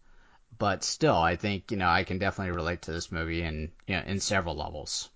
but 0.57 0.83
still, 0.83 1.17
I 1.17 1.35
think 1.35 1.71
you 1.71 1.77
know 1.77 1.89
I 1.89 2.03
can 2.03 2.17
definitely 2.17 2.55
relate 2.55 2.83
to 2.83 2.91
this 2.91 3.11
movie 3.11 3.41
in 3.43 3.71
you 3.87 3.95
know 3.95 4.03
in 4.05 4.19
several 4.19 4.55
levels. 4.55 5.09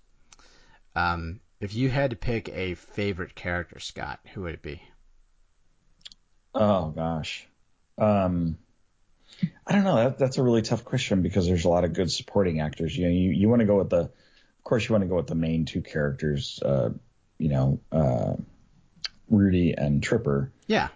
Um, 0.94 1.40
if 1.60 1.74
you 1.74 1.88
had 1.88 2.10
to 2.10 2.16
pick 2.16 2.48
a 2.48 2.74
favorite 2.74 3.34
character, 3.34 3.78
Scott, 3.78 4.20
who 4.34 4.42
would 4.42 4.54
it 4.54 4.62
be? 4.62 4.82
Oh 6.54 6.88
gosh. 6.88 7.46
Um, 7.98 8.58
I 9.66 9.72
don't 9.72 9.84
know. 9.84 9.96
That, 9.96 10.18
that's 10.18 10.38
a 10.38 10.42
really 10.42 10.62
tough 10.62 10.84
question 10.84 11.22
because 11.22 11.46
there's 11.46 11.64
a 11.64 11.68
lot 11.68 11.84
of 11.84 11.92
good 11.92 12.10
supporting 12.10 12.60
actors. 12.60 12.96
You 12.96 13.04
know, 13.04 13.10
you, 13.10 13.30
you 13.30 13.48
want 13.48 13.60
to 13.60 13.66
go 13.66 13.78
with 13.78 13.90
the, 13.90 14.00
of 14.00 14.64
course, 14.64 14.88
you 14.88 14.92
want 14.92 15.02
to 15.02 15.08
go 15.08 15.16
with 15.16 15.26
the 15.26 15.34
main 15.34 15.64
two 15.64 15.82
characters. 15.82 16.60
Uh, 16.62 16.90
you 17.38 17.48
know, 17.48 17.80
uh, 17.90 18.34
Rudy 19.28 19.74
and 19.76 20.02
Tripper. 20.02 20.52
Yeah. 20.66 20.88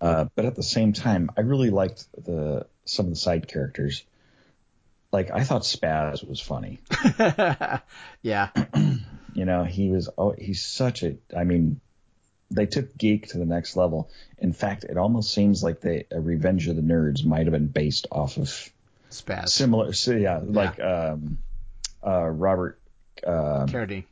Uh, 0.00 0.26
but 0.34 0.44
at 0.44 0.54
the 0.54 0.62
same 0.62 0.92
time, 0.92 1.30
I 1.36 1.42
really 1.42 1.70
liked 1.70 2.06
the 2.16 2.66
some 2.84 3.06
of 3.06 3.10
the 3.10 3.16
side 3.16 3.48
characters. 3.48 4.04
Like 5.12 5.30
I 5.30 5.44
thought 5.44 5.62
Spaz 5.62 6.26
was 6.26 6.40
funny. 6.40 6.80
yeah. 8.22 8.50
You 9.40 9.46
know, 9.46 9.64
he 9.64 9.88
was 9.88 10.10
oh 10.18 10.32
he's 10.36 10.60
such 10.62 11.02
a 11.02 11.16
I 11.34 11.44
mean, 11.44 11.80
they 12.50 12.66
took 12.66 12.94
geek 12.98 13.28
to 13.28 13.38
the 13.38 13.46
next 13.46 13.74
level. 13.74 14.10
In 14.38 14.52
fact, 14.52 14.84
it 14.84 14.98
almost 14.98 15.32
seems 15.32 15.62
like 15.62 15.80
they 15.80 16.04
uh, 16.14 16.20
Revenge 16.20 16.68
of 16.68 16.76
the 16.76 16.82
Nerds 16.82 17.24
might 17.24 17.46
have 17.46 17.52
been 17.52 17.68
based 17.68 18.06
off 18.10 18.36
of 18.36 18.48
Spaz. 19.10 19.48
similar. 19.48 19.94
So 19.94 20.12
yeah, 20.12 20.40
like 20.44 20.78
um, 20.78 21.38
uh, 22.06 22.26
Robert 22.26 22.78
uh, 23.26 23.64
Carradine. 23.66 24.04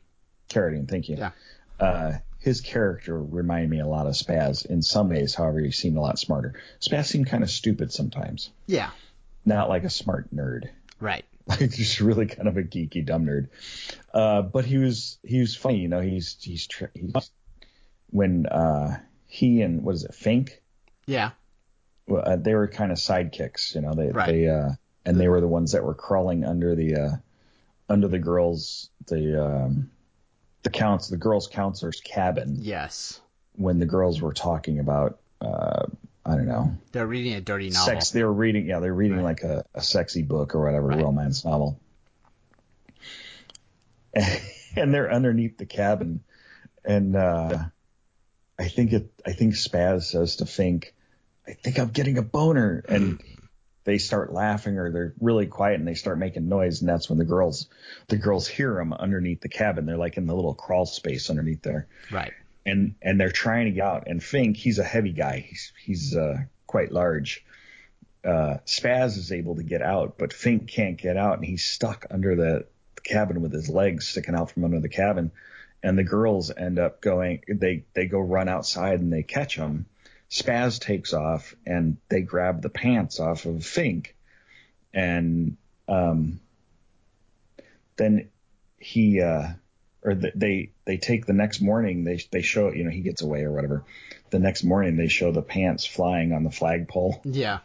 Carradine. 0.48 0.88
Thank 0.88 1.10
you. 1.10 1.16
Yeah. 1.18 1.30
Uh, 1.78 2.12
his 2.38 2.62
character 2.62 3.20
reminded 3.22 3.68
me 3.68 3.80
a 3.80 3.86
lot 3.86 4.06
of 4.06 4.14
Spaz 4.14 4.64
in 4.64 4.80
some 4.80 5.10
ways. 5.10 5.34
However, 5.34 5.60
he 5.60 5.72
seemed 5.72 5.98
a 5.98 6.00
lot 6.00 6.18
smarter. 6.18 6.54
Spaz 6.80 7.04
seemed 7.06 7.26
kind 7.26 7.42
of 7.42 7.50
stupid 7.50 7.92
sometimes, 7.92 8.48
Yeah. 8.66 8.90
not 9.44 9.68
like 9.68 9.84
a 9.84 9.90
smart 9.90 10.34
nerd. 10.34 10.70
Right. 11.00 11.24
like 11.60 11.70
just 11.70 12.00
really 12.00 12.26
kind 12.26 12.46
of 12.48 12.56
a 12.56 12.62
geeky 12.62 13.04
dumb 13.04 13.26
nerd. 13.26 13.48
Uh, 14.12 14.42
but 14.42 14.64
he 14.64 14.78
was 14.78 15.18
he 15.24 15.40
was 15.40 15.56
funny, 15.56 15.78
you 15.78 15.88
know. 15.88 16.00
He's 16.00 16.36
he's, 16.40 16.66
tr- 16.66 16.86
he's 16.94 17.30
when 18.10 18.46
uh, 18.46 18.98
he 19.26 19.62
and 19.62 19.82
what 19.82 19.94
is 19.94 20.04
it, 20.04 20.14
Fink? 20.14 20.62
Yeah. 21.06 21.30
Well, 22.06 22.22
uh, 22.26 22.36
they 22.36 22.54
were 22.54 22.68
kind 22.68 22.92
of 22.92 22.98
sidekicks, 22.98 23.74
you 23.74 23.80
know. 23.80 23.94
They 23.94 24.10
Right. 24.10 24.26
they 24.26 24.48
uh, 24.48 24.70
and 25.04 25.18
they 25.20 25.28
were 25.28 25.40
the 25.40 25.48
ones 25.48 25.72
that 25.72 25.84
were 25.84 25.94
crawling 25.94 26.44
under 26.44 26.74
the 26.74 26.94
uh, 26.96 27.16
under 27.88 28.08
the 28.08 28.18
girls 28.18 28.90
the 29.06 29.42
um, 29.42 29.90
the 30.64 30.70
counts 30.70 31.08
the 31.08 31.16
girls 31.16 31.46
counselor's 31.46 32.00
cabin 32.00 32.56
Yes. 32.60 33.20
when 33.56 33.78
the 33.78 33.86
girls 33.86 34.20
were 34.20 34.34
talking 34.34 34.78
about 34.80 35.18
uh, 35.40 35.86
I 36.28 36.36
don't 36.36 36.46
know 36.46 36.76
They're 36.92 37.06
reading 37.06 37.34
a 37.34 37.40
dirty 37.40 37.70
novel. 37.70 37.86
sex. 37.86 38.10
They 38.10 38.22
were 38.22 38.32
reading, 38.32 38.66
yeah, 38.66 38.80
they're 38.80 38.92
reading 38.92 39.22
like 39.22 39.42
a, 39.42 39.64
a 39.74 39.80
sexy 39.80 40.22
book 40.22 40.54
or 40.54 40.62
whatever, 40.62 40.88
romance 40.88 41.44
novel. 41.44 41.80
And 44.76 44.94
they're 44.94 45.10
underneath 45.10 45.58
the 45.58 45.66
cabin, 45.66 46.22
and 46.84 47.16
uh, 47.16 47.58
I 48.58 48.68
think 48.68 48.92
it. 48.92 49.10
I 49.26 49.32
think 49.32 49.54
Spaz 49.54 50.04
says 50.04 50.36
to 50.36 50.46
Fink, 50.46 50.94
"I 51.48 51.54
think 51.54 51.78
I'm 51.80 51.88
getting 51.88 52.16
a 52.18 52.22
boner," 52.22 52.84
and 52.88 53.20
they 53.84 53.98
start 53.98 54.32
laughing 54.32 54.76
or 54.78 54.92
they're 54.92 55.14
really 55.20 55.46
quiet 55.46 55.80
and 55.80 55.88
they 55.88 55.94
start 55.94 56.18
making 56.18 56.48
noise, 56.48 56.80
and 56.80 56.88
that's 56.88 57.08
when 57.08 57.18
the 57.18 57.24
girls, 57.24 57.68
the 58.08 58.18
girls 58.18 58.46
hear 58.46 58.74
them 58.74 58.92
underneath 58.92 59.40
the 59.40 59.48
cabin. 59.48 59.86
They're 59.86 59.96
like 59.96 60.16
in 60.16 60.26
the 60.26 60.34
little 60.36 60.54
crawl 60.54 60.86
space 60.86 61.28
underneath 61.30 61.62
there 61.62 61.88
Right. 62.10 62.34
And 62.68 62.94
and 63.02 63.20
they're 63.20 63.30
trying 63.30 63.66
to 63.66 63.72
get 63.72 63.84
out. 63.84 64.04
And 64.06 64.22
Fink, 64.22 64.56
he's 64.56 64.78
a 64.78 64.84
heavy 64.84 65.12
guy. 65.12 65.44
He's 65.48 65.72
he's 65.82 66.16
uh, 66.16 66.38
quite 66.66 66.92
large. 66.92 67.44
Uh, 68.24 68.58
Spaz 68.66 69.16
is 69.16 69.32
able 69.32 69.56
to 69.56 69.62
get 69.62 69.80
out, 69.80 70.16
but 70.18 70.32
Fink 70.32 70.68
can't 70.68 70.98
get 70.98 71.16
out, 71.16 71.38
and 71.38 71.44
he's 71.44 71.64
stuck 71.64 72.06
under 72.10 72.36
the 72.36 72.66
cabin 73.04 73.40
with 73.40 73.52
his 73.52 73.68
legs 73.68 74.08
sticking 74.08 74.34
out 74.34 74.50
from 74.50 74.64
under 74.64 74.80
the 74.80 74.88
cabin. 74.88 75.30
And 75.82 75.96
the 75.96 76.04
girls 76.04 76.50
end 76.50 76.78
up 76.78 77.00
going. 77.00 77.42
They 77.48 77.84
they 77.94 78.06
go 78.06 78.18
run 78.18 78.48
outside 78.48 79.00
and 79.00 79.12
they 79.12 79.22
catch 79.22 79.56
him. 79.56 79.86
Spaz 80.30 80.78
takes 80.78 81.14
off 81.14 81.54
and 81.64 81.96
they 82.08 82.20
grab 82.20 82.60
the 82.60 82.68
pants 82.68 83.20
off 83.20 83.46
of 83.46 83.64
Fink, 83.64 84.14
and 84.92 85.56
um, 85.88 86.40
then 87.96 88.28
he 88.78 89.22
uh, 89.22 89.48
or 90.02 90.14
th- 90.14 90.34
they 90.34 90.70
they 90.88 90.96
take 90.96 91.26
the 91.26 91.32
next 91.34 91.60
morning 91.60 92.02
they 92.02 92.18
they 92.32 92.42
show 92.42 92.72
you 92.72 92.82
know 92.84 92.90
he 92.90 93.02
gets 93.02 93.22
away 93.22 93.42
or 93.44 93.52
whatever. 93.52 93.84
The 94.30 94.38
next 94.38 94.64
morning 94.64 94.96
they 94.96 95.08
show 95.08 95.30
the 95.30 95.42
pants 95.42 95.84
flying 95.86 96.32
on 96.32 96.42
the 96.42 96.50
flagpole. 96.50 97.20
Yeah. 97.24 97.58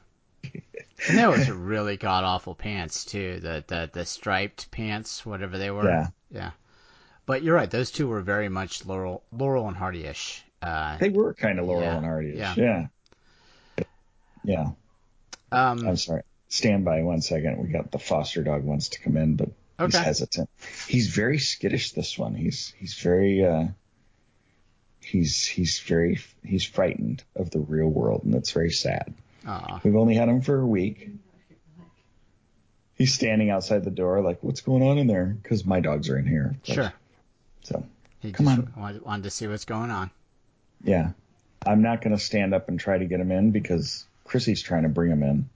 And 1.09 1.17
that 1.17 1.29
was 1.31 1.49
really 1.49 1.97
god 1.97 2.23
awful 2.25 2.53
pants 2.53 3.05
too. 3.05 3.39
The 3.39 3.63
the 3.65 3.89
the 3.91 4.05
striped 4.05 4.69
pants, 4.71 5.25
whatever 5.25 5.57
they 5.57 5.71
were. 5.71 5.87
Yeah. 5.89 6.07
Yeah. 6.29 6.51
But 7.25 7.41
you're 7.43 7.55
right. 7.55 7.71
Those 7.71 7.91
two 7.91 8.07
were 8.09 8.21
very 8.21 8.49
much 8.49 8.85
Laurel, 8.85 9.23
Laurel 9.31 9.67
and 9.69 9.77
Hardy-ish. 9.77 10.43
Uh, 10.61 10.97
They 10.97 11.09
were 11.09 11.33
kind 11.33 11.57
of 11.57 11.65
Laurel 11.65 11.83
Yeah, 11.83 11.95
and 11.97 12.05
Hardy. 12.05 12.33
yeah. 12.35 12.53
Yeah. 12.57 12.87
Yeah. 14.43 14.65
um, 15.51 15.87
I'm 15.87 15.95
sorry. 15.97 16.23
Stand 16.49 16.83
by 16.85 17.01
one 17.03 17.21
second. 17.21 17.57
We 17.63 17.69
got 17.69 17.91
the 17.91 17.99
foster 17.99 18.43
dog 18.43 18.63
wants 18.63 18.89
to 18.89 18.99
come 18.99 19.15
in, 19.17 19.35
but 19.37 19.49
he's 19.79 19.95
hesitant. 19.95 20.49
He's 20.87 21.07
very 21.07 21.39
skittish. 21.39 21.91
This 21.91 22.17
one. 22.17 22.35
He's 22.35 22.73
he's 22.77 22.93
very 22.95 23.45
uh, 23.45 23.65
he's 24.99 25.45
he's 25.45 25.79
very 25.79 26.19
he's 26.45 26.63
frightened 26.65 27.23
of 27.35 27.49
the 27.51 27.59
real 27.59 27.87
world, 27.87 28.23
and 28.23 28.33
that's 28.33 28.51
very 28.51 28.71
sad. 28.71 29.13
aw. 29.47 29.79
We've 29.83 29.95
only 29.95 30.15
had 30.15 30.29
him 30.29 30.41
for 30.41 30.59
a 30.59 30.65
week. 30.65 31.09
He's 32.95 33.13
standing 33.13 33.49
outside 33.49 33.83
the 33.83 33.91
door, 33.91 34.21
like, 34.21 34.43
"What's 34.43 34.61
going 34.61 34.83
on 34.83 34.97
in 34.97 35.07
there?" 35.07 35.25
Because 35.25 35.65
my 35.65 35.79
dogs 35.79 36.09
are 36.09 36.17
in 36.17 36.27
here. 36.27 36.55
Sure. 36.63 36.93
So 37.63 37.85
He 38.19 38.31
Come 38.31 38.45
just 38.45 38.59
on. 38.59 38.73
Wanted, 38.77 39.01
wanted 39.01 39.23
to 39.23 39.29
see 39.31 39.47
what's 39.47 39.65
going 39.65 39.89
on. 39.89 40.11
yeah, 40.83 41.11
I'm 41.65 41.81
not 41.81 42.01
going 42.01 42.15
to 42.15 42.21
stand 42.23 42.53
up 42.53 42.69
and 42.69 42.79
try 42.79 42.97
to 42.97 43.05
get 43.05 43.19
him 43.19 43.31
in 43.31 43.51
because 43.51 44.05
Chrissy's 44.25 44.61
trying 44.61 44.83
to 44.83 44.89
bring 44.89 45.11
him 45.11 45.23
in 45.23 45.49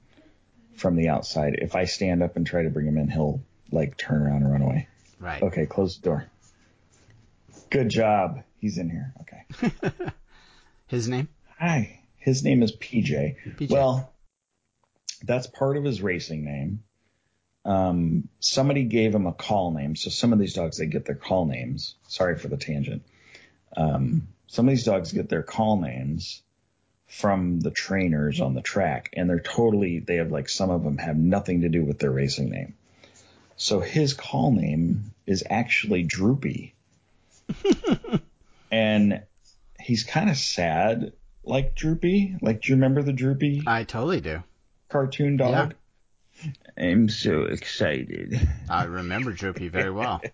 from 0.76 0.96
the 0.96 1.10
outside. 1.10 1.56
If 1.62 1.76
I 1.76 1.86
stand 1.86 2.24
up 2.24 2.36
and 2.38 2.46
try 2.48 2.64
to 2.64 2.70
bring 2.70 2.88
him 2.88 2.98
in, 2.98 3.10
he'll 3.10 3.42
like 3.72 3.98
turn 3.98 4.22
around 4.22 4.44
and 4.44 4.52
run 4.52 4.62
away. 4.62 4.88
Right. 5.20 5.42
Okay, 5.42 5.66
close 5.66 5.98
the 5.98 6.04
door. 6.04 6.28
Good 7.70 7.90
job. 7.90 8.44
He's 8.60 8.78
in 8.78 8.90
here. 8.90 9.14
Okay. 9.22 9.92
His 10.88 11.08
name? 11.08 11.28
Hi. 11.60 12.00
His 12.18 12.44
name 12.44 12.64
is 12.64 12.76
PJ. 12.76 13.36
PJ. 13.58 13.70
Well, 13.70 14.12
that's 15.24 15.48
part 15.48 15.78
of 15.78 15.84
his 15.84 16.02
racing 16.02 16.44
name. 16.44 16.84
Um, 17.66 18.30
somebody 18.40 18.84
gave 18.84 19.14
him 19.14 19.28
a 19.28 19.34
call 19.34 19.72
name. 19.72 19.96
So 19.96 20.10
some 20.10 20.34
of 20.34 20.40
these 20.40 20.54
dogs, 20.54 20.78
they 20.78 20.86
get 20.86 21.06
their 21.06 21.16
call 21.16 21.46
names. 21.46 21.96
Sorry 22.08 22.38
for 22.38 22.48
the 22.48 22.58
tangent. 22.58 23.04
Um, 23.76 24.28
some 24.48 24.68
of 24.68 24.72
these 24.72 24.86
dogs 24.86 25.12
get 25.12 25.30
their 25.30 25.44
call 25.44 25.80
names 25.82 26.42
from 27.08 27.60
the 27.60 27.72
trainers 27.72 28.40
on 28.42 28.54
the 28.54 28.62
track 28.62 29.10
and 29.14 29.30
they're 29.30 29.40
totally, 29.40 30.00
they 30.00 30.16
have 30.16 30.32
like, 30.32 30.50
some 30.50 30.70
of 30.70 30.84
them 30.84 30.98
have 30.98 31.18
nothing 31.18 31.62
to 31.62 31.70
do 31.70 31.84
with 31.84 32.00
their 32.00 32.12
racing 32.12 32.50
name. 32.50 32.76
So 33.58 33.80
his 33.80 34.14
call 34.14 34.52
name 34.52 35.12
is 35.26 35.44
actually 35.50 36.04
Droopy. 36.04 36.76
and 38.72 39.24
he's 39.80 40.04
kind 40.04 40.30
of 40.30 40.38
sad 40.38 41.14
like 41.44 41.76
Droopy. 41.76 42.38
Like, 42.42 42.62
do 42.62 42.70
you 42.70 42.76
remember 42.76 43.02
the 43.02 43.14
Droopy 43.14 43.64
I 43.66 43.84
totally 43.84 44.22
do. 44.22 44.44
cartoon 44.90 45.38
dog? 45.38 45.74
I'm 46.78 47.10
so 47.10 47.44
excited. 47.44 48.40
I 48.70 48.84
remember 48.84 49.32
Droopy 49.34 49.70
very 49.70 49.92
well. 49.92 50.22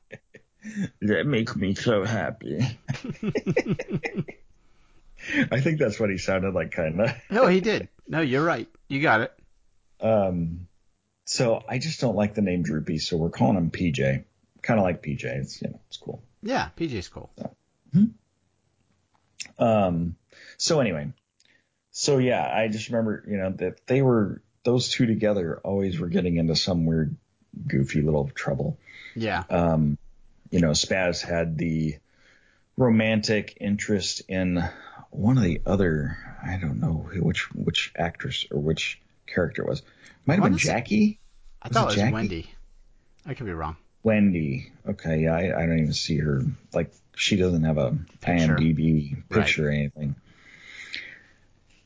That 1.01 1.27
makes 1.27 1.57
me 1.57 1.75
so 1.75 2.05
happy. 2.05 2.57
I 5.51 5.59
think 5.59 5.77
that's 5.77 5.99
what 5.99 6.09
he 6.09 6.17
sounded 6.17 6.53
like, 6.53 6.71
kind 6.71 7.01
of. 7.01 7.13
No, 7.29 7.47
he 7.47 7.59
did. 7.59 7.89
No, 8.07 8.21
you're 8.21 8.45
right. 8.45 8.69
You 8.87 9.01
got 9.01 9.19
it. 9.19 9.33
Um, 9.99 10.67
so 11.25 11.63
I 11.67 11.77
just 11.77 11.99
don't 12.01 12.15
like 12.15 12.35
the 12.35 12.41
name 12.41 12.63
Droopy, 12.63 12.99
so 12.99 13.17
we're 13.17 13.29
calling 13.29 13.57
him 13.57 13.71
PJ. 13.71 14.23
Kind 14.61 14.79
of 14.79 14.83
like 14.83 15.03
PJ. 15.03 15.23
It's 15.23 15.61
you 15.61 15.69
know, 15.69 15.79
it's 15.87 15.97
cool. 15.97 16.23
Yeah, 16.41 16.69
PJ's 16.77 17.09
cool. 17.09 17.31
Um, 19.59 20.15
so 20.57 20.79
anyway, 20.79 21.11
so 21.91 22.17
yeah, 22.17 22.49
I 22.53 22.67
just 22.67 22.89
remember, 22.89 23.23
you 23.27 23.37
know, 23.37 23.51
that 23.51 23.85
they 23.87 24.01
were 24.01 24.41
those 24.63 24.89
two 24.89 25.05
together 25.05 25.59
always 25.63 25.99
were 25.99 26.07
getting 26.07 26.37
into 26.37 26.55
some 26.55 26.85
weird, 26.85 27.15
goofy 27.67 28.01
little 28.01 28.29
trouble. 28.29 28.79
Yeah. 29.15 29.43
Um, 29.49 29.97
you 30.49 30.59
know, 30.59 30.71
Spaz 30.71 31.21
had 31.21 31.57
the 31.57 31.97
romantic 32.77 33.57
interest 33.59 34.23
in 34.27 34.63
one 35.11 35.37
of 35.37 35.43
the 35.43 35.61
other, 35.65 36.17
I 36.43 36.57
don't 36.57 36.79
know 36.79 37.05
which 37.13 37.51
which 37.53 37.91
actress 37.97 38.45
or 38.51 38.59
which 38.59 38.99
character 39.27 39.63
was. 39.65 39.81
Might 40.25 40.35
have 40.39 40.43
been 40.43 40.57
Jackie. 40.57 41.19
I 41.61 41.67
Was 41.69 41.73
thought 41.73 41.83
it 41.83 41.85
was 41.87 41.95
Jackie? 41.95 42.13
Wendy. 42.13 42.51
I 43.25 43.33
could 43.33 43.45
be 43.45 43.53
wrong. 43.53 43.75
Wendy. 44.03 44.71
Okay, 44.87 45.19
yeah, 45.23 45.35
I, 45.35 45.63
I 45.63 45.65
don't 45.65 45.79
even 45.79 45.93
see 45.93 46.17
her. 46.17 46.43
Like, 46.73 46.93
she 47.15 47.35
doesn't 47.35 47.63
have 47.63 47.77
a 47.77 47.97
Picture. 48.21 48.55
IMDb 48.57 49.13
Right. 49.29 49.29
picture 49.45 49.67
or 49.67 49.71
anything. 49.71 50.15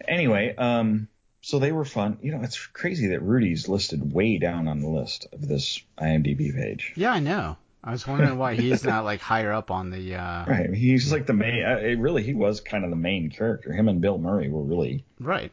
Anyway, 0.08 0.56
um, 0.56 1.08
so 1.42 1.60
they 1.60 1.72
were 1.72 1.86
fun. 1.86 2.18
You 2.22 2.32
know, 2.32 2.42
it's 2.44 2.66
crazy 2.68 3.08
that 3.08 3.22
Rudy's 3.22 3.68
listed 3.68 4.14
way 4.14 4.38
down 4.38 4.68
on 4.68 4.80
the 4.80 4.88
list 4.90 5.28
of 5.34 5.48
this 5.48 5.82
IMDb 5.98 6.54
page. 6.56 6.94
Yeah, 6.96 7.12
I 7.12 7.20
know. 7.20 7.58
I 7.84 7.92
was 7.92 8.06
wondering 8.08 8.38
why 8.38 8.56
he's 8.56 8.84
not 8.84 9.06
like 9.06 9.22
higher 9.22 9.52
up 9.52 9.70
on 9.72 9.92
the. 9.92 10.16
Uh, 10.16 10.46
Right, 10.48 10.74
he's 10.74 11.12
like 11.12 11.26
the 11.26 11.34
main. 11.34 11.64
Uh, 11.64 11.78
it 11.78 12.00
really, 12.00 12.24
he 12.24 12.34
was 12.34 12.60
kind 12.62 12.84
of 12.84 12.90
the 12.90 12.96
main 12.98 13.30
character. 13.30 13.72
Him 13.72 13.88
and 13.88 14.02
Bill 14.02 14.18
Murray 14.18 14.50
were 14.50 14.64
really 14.64 15.06
right. 15.20 15.52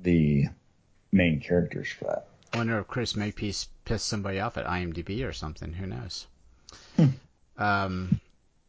the 0.00 0.46
main 1.12 1.40
characters 1.40 1.88
for 1.88 2.04
that. 2.06 2.26
I 2.52 2.58
wonder 2.58 2.78
if 2.78 2.86
Chris 2.88 3.16
Makepeace 3.16 3.68
pissed 3.84 4.06
somebody 4.08 4.40
off 4.40 4.56
at 4.58 4.66
IMDb 4.66 5.26
or 5.26 5.32
something. 5.32 5.72
Who 5.72 5.86
knows? 5.86 6.26
Hmm. 6.96 7.06
Um, 7.58 8.20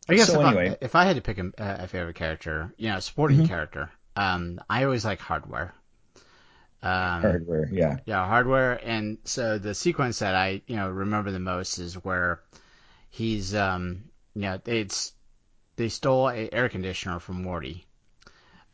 I 0.08 0.16
guess 0.16 0.28
So 0.28 0.40
if, 0.42 0.46
anyway. 0.46 0.70
I, 0.72 0.78
if 0.82 0.96
I 0.96 1.06
had 1.06 1.16
to 1.16 1.22
pick 1.22 1.38
a, 1.38 1.52
a 1.58 1.88
favorite 1.88 2.16
character, 2.16 2.74
you 2.78 2.90
know, 2.90 2.98
a 2.98 3.02
supporting 3.02 3.40
Mhm. 3.40 3.48
character, 3.48 3.92
um, 4.16 4.60
I 4.70 4.84
always 4.84 5.06
like 5.06 5.20
Hardware. 5.20 5.74
Um, 6.82 7.22
Hardware, 7.22 7.70
yeah. 7.72 7.98
Yeah, 8.06 8.28
hardware. 8.28 8.80
And 8.84 9.18
so 9.24 9.58
the 9.58 9.74
sequence 9.74 10.20
that 10.20 10.36
I, 10.36 10.62
you 10.68 10.76
know, 10.76 10.90
remember 10.90 11.32
the 11.32 11.40
most 11.40 11.78
is 11.80 11.96
where 11.96 12.42
he's, 13.10 13.56
um, 13.56 14.04
you 14.36 14.42
know, 14.42 14.60
it's, 14.66 15.14
they 15.78 15.90
stole 15.90 16.30
a 16.30 16.50
air 16.52 16.70
conditioner 16.70 17.20
from 17.20 17.42
Morty. 17.42 17.86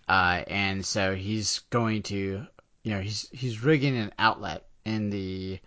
Uh, 0.07 0.43
and 0.47 0.83
so 0.85 1.15
he's 1.15 1.59
going 1.69 2.01
to, 2.03 2.47
you 2.83 2.93
know, 2.93 3.01
he's, 3.01 3.29
he's 3.31 3.63
rigging 3.63 3.97
an 3.97 4.11
outlet 4.17 4.65
in 4.85 5.09
the, 5.09 5.59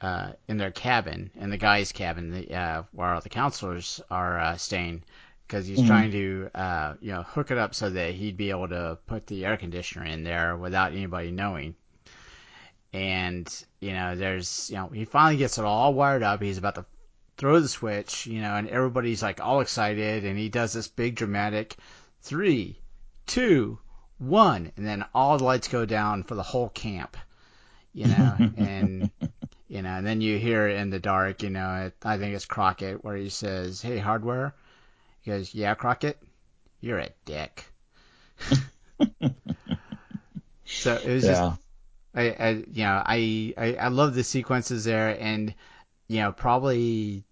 uh, 0.00 0.32
in 0.48 0.56
their 0.58 0.70
cabin, 0.70 1.30
in 1.36 1.50
the 1.50 1.56
guy's 1.56 1.92
cabin, 1.92 2.30
the, 2.30 2.54
uh, 2.54 2.82
where 2.92 3.14
all 3.14 3.20
the 3.20 3.28
counselors 3.28 4.00
are, 4.10 4.38
uh, 4.38 4.56
staying. 4.56 5.02
Because 5.46 5.66
he's 5.66 5.80
Mhm. 5.80 5.86
trying 5.86 6.10
to, 6.12 6.50
uh, 6.54 6.94
you 7.00 7.12
know, 7.12 7.22
hook 7.22 7.50
it 7.50 7.56
up 7.56 7.74
so 7.74 7.88
that 7.88 8.12
he'd 8.14 8.36
be 8.36 8.50
able 8.50 8.68
to 8.68 8.98
put 9.06 9.26
the 9.26 9.46
air 9.46 9.56
conditioner 9.56 10.04
in 10.04 10.22
there 10.22 10.56
without 10.56 10.92
anybody 10.92 11.30
knowing 11.30 11.74
and 12.92 13.64
you 13.80 13.92
know 13.92 14.16
there's 14.16 14.70
you 14.70 14.76
know 14.76 14.88
he 14.88 15.04
finally 15.04 15.36
gets 15.36 15.58
it 15.58 15.64
all 15.64 15.92
wired 15.92 16.22
up 16.22 16.40
he's 16.42 16.58
about 16.58 16.74
to 16.74 16.84
throw 17.36 17.60
the 17.60 17.68
switch 17.68 18.26
you 18.26 18.40
know 18.40 18.54
and 18.54 18.68
everybody's 18.68 19.22
like 19.22 19.40
all 19.40 19.60
excited 19.60 20.24
and 20.24 20.38
he 20.38 20.48
does 20.48 20.72
this 20.72 20.88
big 20.88 21.14
dramatic 21.14 21.76
three 22.22 22.78
two 23.26 23.78
one 24.18 24.72
and 24.76 24.86
then 24.86 25.04
all 25.14 25.38
the 25.38 25.44
lights 25.44 25.68
go 25.68 25.84
down 25.84 26.22
for 26.22 26.34
the 26.34 26.42
whole 26.42 26.68
camp 26.68 27.16
you 27.92 28.06
know 28.06 28.36
and 28.56 29.10
you 29.68 29.82
know 29.82 29.90
and 29.90 30.06
then 30.06 30.20
you 30.20 30.38
hear 30.38 30.68
in 30.68 30.90
the 30.90 30.98
dark 30.98 31.42
you 31.42 31.50
know 31.50 31.86
it, 31.86 31.94
i 32.04 32.18
think 32.18 32.34
it's 32.34 32.44
crockett 32.44 33.04
where 33.04 33.16
he 33.16 33.28
says 33.28 33.80
hey 33.80 33.98
hardware. 33.98 34.54
He 35.20 35.30
goes 35.30 35.54
yeah 35.54 35.74
crockett 35.74 36.18
you're 36.80 36.98
a 36.98 37.08
dick. 37.24 37.64
So 40.68 40.94
it 40.94 41.12
was 41.12 41.24
just 41.24 41.60
I, 42.14 42.30
I 42.30 42.50
you 42.50 42.84
know 42.84 43.02
I, 43.04 43.54
I 43.56 43.74
I 43.74 43.88
love 43.88 44.14
the 44.14 44.22
sequences 44.22 44.84
there 44.84 45.16
and 45.18 45.54
you 46.08 46.20
know 46.20 46.32
probably 46.32 47.24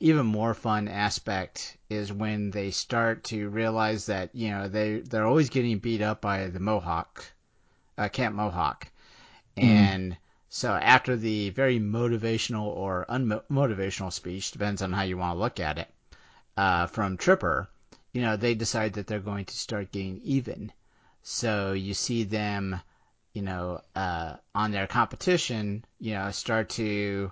even 0.00 0.26
more 0.26 0.54
fun 0.54 0.88
aspect 0.88 1.76
is 1.90 2.12
when 2.12 2.50
they 2.50 2.70
start 2.70 3.24
to 3.24 3.48
realize 3.48 4.06
that 4.06 4.34
you 4.34 4.50
know 4.50 4.68
they 4.68 5.00
they're 5.00 5.26
always 5.26 5.50
getting 5.50 5.78
beat 5.78 6.02
up 6.02 6.20
by 6.20 6.46
the 6.48 6.60
Mohawk 6.60 7.24
uh, 7.98 8.08
Camp 8.08 8.34
Mohawk. 8.34 8.88
And 9.56 10.16
so 10.50 10.72
after 10.74 11.16
the 11.16 11.50
very 11.50 11.80
motivational 11.80 12.66
or 12.66 13.06
unmotivational 13.08 14.12
speech 14.12 14.50
depends 14.50 14.82
on 14.82 14.92
how 14.92 15.02
you 15.02 15.16
want 15.16 15.34
to 15.34 15.40
look 15.40 15.60
at 15.60 15.78
it 15.78 15.88
uh, 16.56 16.86
from 16.86 17.16
Tripper 17.16 17.68
you 18.12 18.22
know 18.22 18.36
they 18.36 18.54
decide 18.54 18.94
that 18.94 19.06
they're 19.06 19.20
going 19.20 19.46
to 19.46 19.54
start 19.54 19.92
getting 19.92 20.20
even. 20.22 20.72
So 21.22 21.72
you 21.72 21.94
see 21.94 22.24
them 22.24 22.80
you 23.36 23.42
know, 23.42 23.82
uh, 23.94 24.34
on 24.54 24.70
their 24.70 24.86
competition, 24.86 25.84
you 26.00 26.14
know, 26.14 26.30
start 26.30 26.70
to 26.70 27.30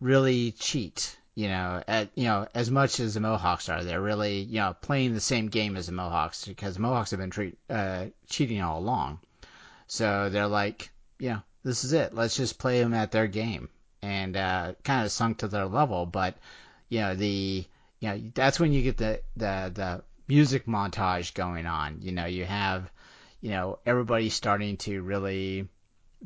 really 0.00 0.50
cheat, 0.50 1.16
you 1.38 1.46
know, 1.46 1.80
at, 1.86 2.10
you 2.16 2.24
know, 2.24 2.48
as 2.52 2.68
much 2.68 2.98
as 2.98 3.14
the 3.14 3.20
Mohawks 3.20 3.68
are. 3.68 3.84
They're 3.84 4.00
really, 4.00 4.40
you 4.40 4.56
know, 4.56 4.74
playing 4.80 5.14
the 5.14 5.20
same 5.20 5.46
game 5.46 5.76
as 5.76 5.86
the 5.86 5.92
Mohawks 5.92 6.44
because 6.44 6.74
the 6.74 6.80
Mohawks 6.80 7.12
have 7.12 7.20
been 7.20 7.30
treat, 7.30 7.56
uh, 7.70 8.06
cheating 8.28 8.60
all 8.60 8.80
along. 8.80 9.20
So 9.86 10.30
they're 10.30 10.48
like, 10.48 10.90
yeah, 11.20 11.42
this 11.62 11.84
is 11.84 11.92
it. 11.92 12.12
Let's 12.12 12.36
just 12.36 12.58
play 12.58 12.80
them 12.80 12.92
at 12.92 13.12
their 13.12 13.28
game 13.28 13.68
and, 14.02 14.36
uh, 14.36 14.72
kind 14.82 15.04
of 15.04 15.12
sunk 15.12 15.38
to 15.38 15.46
their 15.46 15.66
level. 15.66 16.06
But, 16.06 16.36
you 16.88 17.02
know, 17.02 17.14
the, 17.14 17.64
you 18.00 18.08
know, 18.08 18.20
that's 18.34 18.58
when 18.58 18.72
you 18.72 18.82
get 18.82 18.96
the, 18.96 19.20
the, 19.36 19.70
the 19.72 20.02
music 20.26 20.66
montage 20.66 21.34
going 21.34 21.66
on. 21.66 21.98
You 22.00 22.10
know, 22.10 22.26
you 22.26 22.46
have, 22.46 22.90
you 23.40 23.50
know, 23.50 23.78
everybody 23.86 24.30
starting 24.30 24.76
to 24.78 25.02
really 25.02 25.68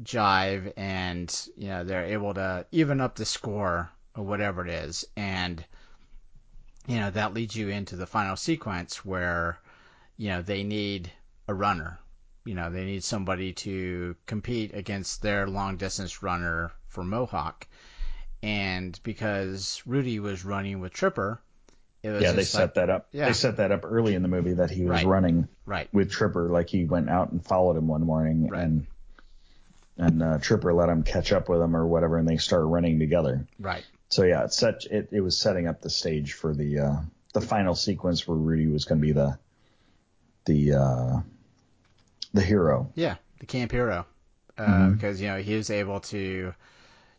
jive 0.03 0.73
and, 0.79 1.49
you 1.59 1.69
know, 1.69 1.85
they're 1.85 2.07
able 2.07 2.33
to 2.33 2.65
even 2.73 3.03
up 3.03 3.17
the 3.17 3.27
score 3.27 3.91
or 4.17 4.25
whatever 4.25 4.67
it 4.67 4.73
is. 4.73 5.05
And, 5.17 5.65
you 6.87 7.01
know, 7.01 7.11
that 7.11 7.35
leads 7.35 7.55
you 7.57 7.69
into 7.69 7.97
the 7.97 8.07
final 8.07 8.37
sequence 8.37 9.05
where, 9.05 9.59
you 10.17 10.29
know, 10.31 10.43
they 10.43 10.63
need 10.65 11.11
a 11.49 11.55
runner. 11.55 11.99
You 12.45 12.55
know, 12.55 12.71
they 12.71 12.85
need 12.85 13.05
somebody 13.05 13.53
to 13.53 14.17
compete 14.27 14.75
against 14.75 15.23
their 15.23 15.47
long 15.47 15.77
distance 15.77 16.23
runner 16.23 16.73
for 16.89 17.05
Mohawk. 17.05 17.67
And 18.43 18.99
because 19.05 19.81
Rudy 19.87 20.19
was 20.19 20.45
running 20.45 20.81
with 20.81 20.93
Tripper, 20.93 21.41
it 22.03 22.11
was 22.11 22.23
Yeah, 22.23 22.33
they 22.33 22.43
set 22.43 22.61
like- 22.63 22.75
that 22.75 22.91
up. 22.91 23.07
Yeah. 23.13 23.27
They 23.27 23.33
set 23.33 23.59
that 23.59 23.71
up 23.71 23.83
early 23.85 24.17
in 24.17 24.23
the 24.23 24.29
movie 24.29 24.55
that 24.55 24.71
he 24.73 24.83
was 24.83 24.91
Right. 24.91 25.07
running 25.07 25.47
Right. 25.65 25.89
with 25.95 26.11
Tripper, 26.11 26.49
like 26.49 26.69
he 26.69 26.85
went 26.85 27.09
out 27.09 27.31
and 27.31 27.45
followed 27.45 27.77
him 27.77 27.87
one 27.87 28.05
morning, 28.05 28.51
and 28.53 28.87
and 29.99 30.23
uh, 30.23 30.39
Tripper 30.39 30.73
let 30.73 30.89
him 30.89 31.03
catch 31.05 31.33
up 31.33 31.49
with 31.49 31.61
him 31.61 31.77
or 31.77 31.87
whatever, 31.87 32.17
and 32.19 32.27
they 32.27 32.39
start 32.39 32.65
running 32.65 32.99
together. 32.99 33.47
Right. 33.61 33.85
So 34.13 34.25
yeah, 34.25 34.45
it's 34.45 34.59
such 34.59 34.85
it, 34.89 35.09
it 35.11 35.23
was 35.23 35.39
setting 35.39 35.67
up 35.67 35.81
the 35.81 35.89
stage 35.89 36.35
for 36.35 36.53
the 36.55 36.81
uh, 36.81 36.97
the 37.33 37.41
final 37.41 37.75
sequence 37.75 38.29
where 38.29 38.37
Rudy 38.37 38.67
was 38.67 38.85
going 38.85 39.01
to 39.01 39.07
be 39.07 39.13
the 39.13 39.39
the 40.45 40.75
uh, 40.75 41.21
the 42.35 42.43
hero. 42.43 42.93
Yeah, 42.95 43.17
the 43.41 43.47
camp 43.47 43.73
hero. 43.73 44.05
Mhm. 44.59 44.93
Because, 44.93 45.19
you 45.19 45.29
know, 45.29 45.39
he 45.39 45.57
was 45.57 45.71
able 45.71 46.01
to, 46.01 46.19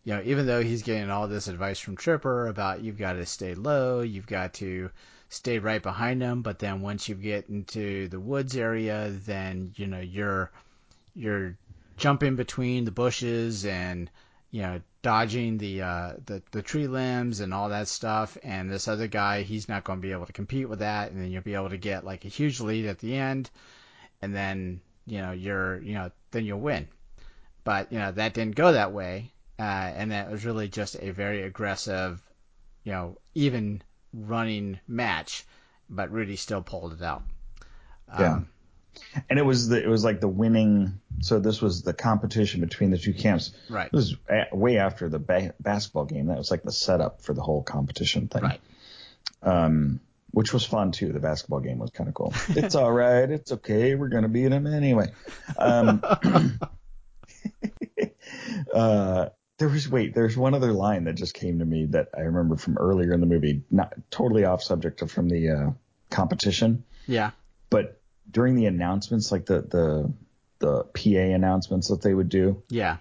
you 0.03 0.13
know, 0.13 0.21
even 0.23 0.45
though 0.45 0.61
he's 0.61 0.83
getting 0.83 1.09
all 1.09 1.27
this 1.27 1.47
advice 1.47 1.79
from 1.79 1.97
Tripper 1.97 2.45
about 2.47 2.81
you've 2.83 2.99
got 2.99 3.13
to 3.13 3.25
stay 3.25 3.55
low, 3.55 4.01
you've 4.01 4.27
got 4.27 4.53
to 4.55 4.91
stay 5.29 5.57
right 5.57 5.81
behind 5.81 6.21
him, 6.21 6.43
but 6.43 6.59
then 6.59 6.81
once 6.81 7.09
you 7.09 7.15
get 7.15 7.49
into 7.49 8.07
the 8.09 8.19
woods 8.19 8.55
area, 8.55 9.09
then, 9.25 9.73
you 9.77 9.87
know, 9.87 9.99
you're, 9.99 10.51
you're 11.15 11.57
jumping 11.97 12.35
between 12.35 12.85
the 12.85 12.91
bushes 12.91 13.65
and, 13.65 14.11
you 14.53 14.61
know, 14.61 14.79
dodging 15.01 15.57
the, 15.57 15.81
uh, 15.81 16.13
the, 16.27 16.43
the 16.51 16.61
tree 16.61 16.85
limbs 16.85 17.39
and 17.39 17.51
all 17.51 17.69
that 17.69 17.87
stuff. 17.87 18.37
And 18.43 18.69
this 18.69 18.87
other 18.87 19.07
guy, 19.07 19.41
he's 19.41 19.67
not 19.67 19.83
going 19.83 19.97
to 19.97 20.07
be 20.07 20.11
able 20.11 20.27
to 20.27 20.31
compete 20.31 20.69
with 20.69 20.79
that. 20.79 21.11
And 21.11 21.19
then 21.19 21.31
you'll 21.31 21.41
be 21.41 21.55
able 21.55 21.71
to 21.71 21.77
get 21.77 22.05
like 22.05 22.23
a 22.23 22.27
huge 22.27 22.59
lead 22.59 22.85
at 22.85 22.99
the 22.99 23.15
end. 23.15 23.49
And 24.21 24.35
then, 24.35 24.79
you 25.07 25.17
know, 25.17 25.31
you're, 25.31 25.81
you 25.81 25.95
know, 25.95 26.11
then 26.29 26.45
you'll 26.45 26.59
win. 26.59 26.87
But, 27.63 27.91
you 27.91 27.97
know, 27.97 28.11
that 28.11 28.35
didn't 28.35 28.53
go 28.53 28.73
that 28.73 28.91
way. 28.91 29.31
Uh, 29.57 29.63
and 29.95 30.11
that 30.11 30.29
was 30.29 30.45
really 30.45 30.67
just 30.67 30.97
a 31.01 31.09
very 31.09 31.41
aggressive, 31.41 32.21
you 32.83 32.91
know, 32.91 33.17
even 33.33 33.81
running 34.13 34.79
match. 34.87 35.47
But 35.89 36.11
Rudy 36.11 36.35
still 36.35 36.61
pulled 36.61 36.93
it 36.93 37.01
out. 37.01 37.23
Yeah. 38.19 38.33
Um, 38.33 38.49
And 39.29 39.37
it 39.39 39.43
was 39.45 39.67
the 39.69 39.81
it 39.83 39.87
was 39.87 40.03
like 40.03 40.19
the 40.21 40.27
winning. 40.27 40.99
So 41.21 41.39
this 41.39 41.61
was 41.61 41.83
the 41.83 41.93
competition 41.93 42.61
between 42.61 42.89
the 42.91 42.97
two 42.97 43.13
camps. 43.13 43.51
Right. 43.69 43.87
It 43.87 43.93
was 43.93 44.15
a, 44.29 44.55
way 44.55 44.77
after 44.77 45.09
the 45.09 45.19
ba- 45.19 45.53
basketball 45.59 46.05
game. 46.05 46.27
That 46.27 46.37
was 46.37 46.51
like 46.51 46.63
the 46.63 46.71
setup 46.71 47.21
for 47.21 47.33
the 47.33 47.41
whole 47.41 47.63
competition 47.63 48.27
thing. 48.27 48.43
Right. 48.43 48.61
Um, 49.41 49.99
which 50.31 50.51
was 50.53 50.65
fun 50.65 50.91
too. 50.91 51.13
The 51.13 51.19
basketball 51.19 51.59
game 51.59 51.77
was 51.77 51.91
kind 51.91 52.07
of 52.07 52.15
cool. 52.15 52.33
it's 52.49 52.75
all 52.75 52.91
right. 52.91 53.29
It's 53.29 53.51
okay. 53.51 53.95
We're 53.95 54.09
gonna 54.09 54.29
beat 54.29 54.47
them 54.49 54.65
anyway. 54.67 55.11
Um, 55.57 56.03
uh, 58.73 59.29
there 59.59 59.69
was 59.69 59.87
wait. 59.87 60.13
There's 60.15 60.35
one 60.35 60.53
other 60.53 60.73
line 60.73 61.03
that 61.05 61.13
just 61.13 61.33
came 61.33 61.59
to 61.59 61.65
me 61.65 61.85
that 61.87 62.09
I 62.17 62.21
remember 62.21 62.55
from 62.57 62.77
earlier 62.77 63.13
in 63.13 63.19
the 63.19 63.27
movie. 63.27 63.63
Not 63.69 63.93
totally 64.09 64.45
off 64.45 64.63
subject 64.63 65.07
from 65.09 65.29
the 65.29 65.49
uh, 65.49 65.71
competition 66.09 66.83
Yeah. 67.07 67.31
but 67.69 67.99
during 68.29 68.55
the 68.55 68.65
announcements, 68.65 69.31
like 69.31 69.45
the 69.45 69.61
the 69.61 70.13
the 70.59 70.83
PA 70.83 71.33
announcements 71.35 71.89
that 71.89 72.01
they 72.01 72.13
would 72.13 72.29
do, 72.29 72.63
Yeah. 72.69 72.97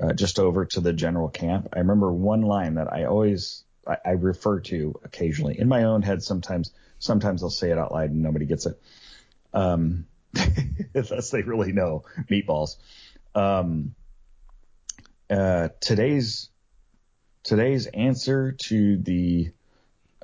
uh, 0.00 0.12
just 0.12 0.38
over 0.38 0.66
to 0.66 0.80
the 0.80 0.92
general 0.92 1.28
camp, 1.30 1.68
I 1.72 1.78
remember 1.78 2.12
one 2.12 2.42
line 2.42 2.74
that 2.74 2.92
I 2.92 3.04
always 3.04 3.64
I, 3.86 3.96
I 4.04 4.10
refer 4.10 4.60
to 4.60 5.00
occasionally 5.04 5.58
in 5.58 5.68
my 5.68 5.84
own 5.84 6.02
head. 6.02 6.22
Sometimes 6.22 6.72
sometimes 6.98 7.42
I'll 7.42 7.50
say 7.50 7.70
it 7.70 7.78
out 7.78 7.92
loud 7.92 8.10
and 8.10 8.22
nobody 8.22 8.44
gets 8.46 8.66
it, 8.66 8.80
um, 9.54 10.06
unless 10.94 11.30
they 11.30 11.42
really 11.42 11.72
know 11.72 12.04
meatballs. 12.30 12.76
Um, 13.34 13.94
uh, 15.30 15.68
today's 15.80 16.50
today's 17.42 17.86
answer 17.86 18.52
to 18.52 18.96
the 18.98 19.52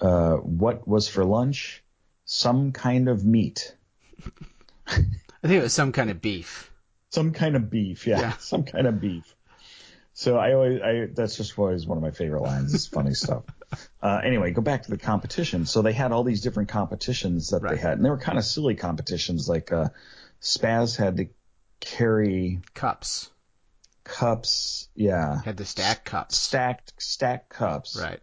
uh, 0.00 0.34
what 0.36 0.86
was 0.86 1.08
for 1.08 1.24
lunch, 1.24 1.82
some 2.24 2.72
kind 2.72 3.08
of 3.08 3.24
meat. 3.24 3.74
I 4.86 4.92
think 5.48 5.54
it 5.54 5.62
was 5.62 5.72
some 5.72 5.92
kind 5.92 6.10
of 6.10 6.20
beef. 6.20 6.70
some 7.10 7.32
kind 7.32 7.56
of 7.56 7.70
beef. 7.70 8.06
Yeah, 8.06 8.20
Yeah. 8.20 8.32
some 8.38 8.64
kind 8.64 8.86
of 8.86 9.00
beef. 9.00 9.34
So 10.14 10.36
I 10.36 10.52
always, 10.52 10.80
I 10.82 11.06
that's 11.12 11.36
just 11.36 11.58
always 11.58 11.86
one 11.86 11.96
of 11.98 12.02
my 12.02 12.10
favorite 12.10 12.42
lines. 12.42 12.74
It's 12.74 12.86
funny 12.86 13.14
stuff. 13.14 13.44
Uh, 14.02 14.20
anyway, 14.22 14.50
go 14.50 14.60
back 14.60 14.82
to 14.82 14.90
the 14.90 14.98
competition. 14.98 15.64
So 15.64 15.80
they 15.80 15.94
had 15.94 16.12
all 16.12 16.24
these 16.24 16.42
different 16.42 16.68
competitions 16.68 17.48
that 17.50 17.62
Right. 17.62 17.74
they 17.74 17.80
had, 17.80 17.92
and 17.94 18.04
they 18.04 18.10
were 18.10 18.18
kind 18.18 18.36
of 18.36 18.44
silly 18.44 18.74
competitions. 18.74 19.48
Like 19.48 19.72
uh, 19.72 19.88
Spaz 20.42 20.94
had 20.94 21.16
to 21.16 21.28
carry 21.80 22.60
Cups. 22.74 23.30
cups. 24.04 24.88
Yeah, 24.94 25.40
Had 25.42 25.56
to 25.56 25.64
stack 25.64 26.04
cups. 26.04 26.36
stacked 26.36 26.92
stacked 26.98 27.48
cups. 27.48 27.98
Right. 27.98 28.20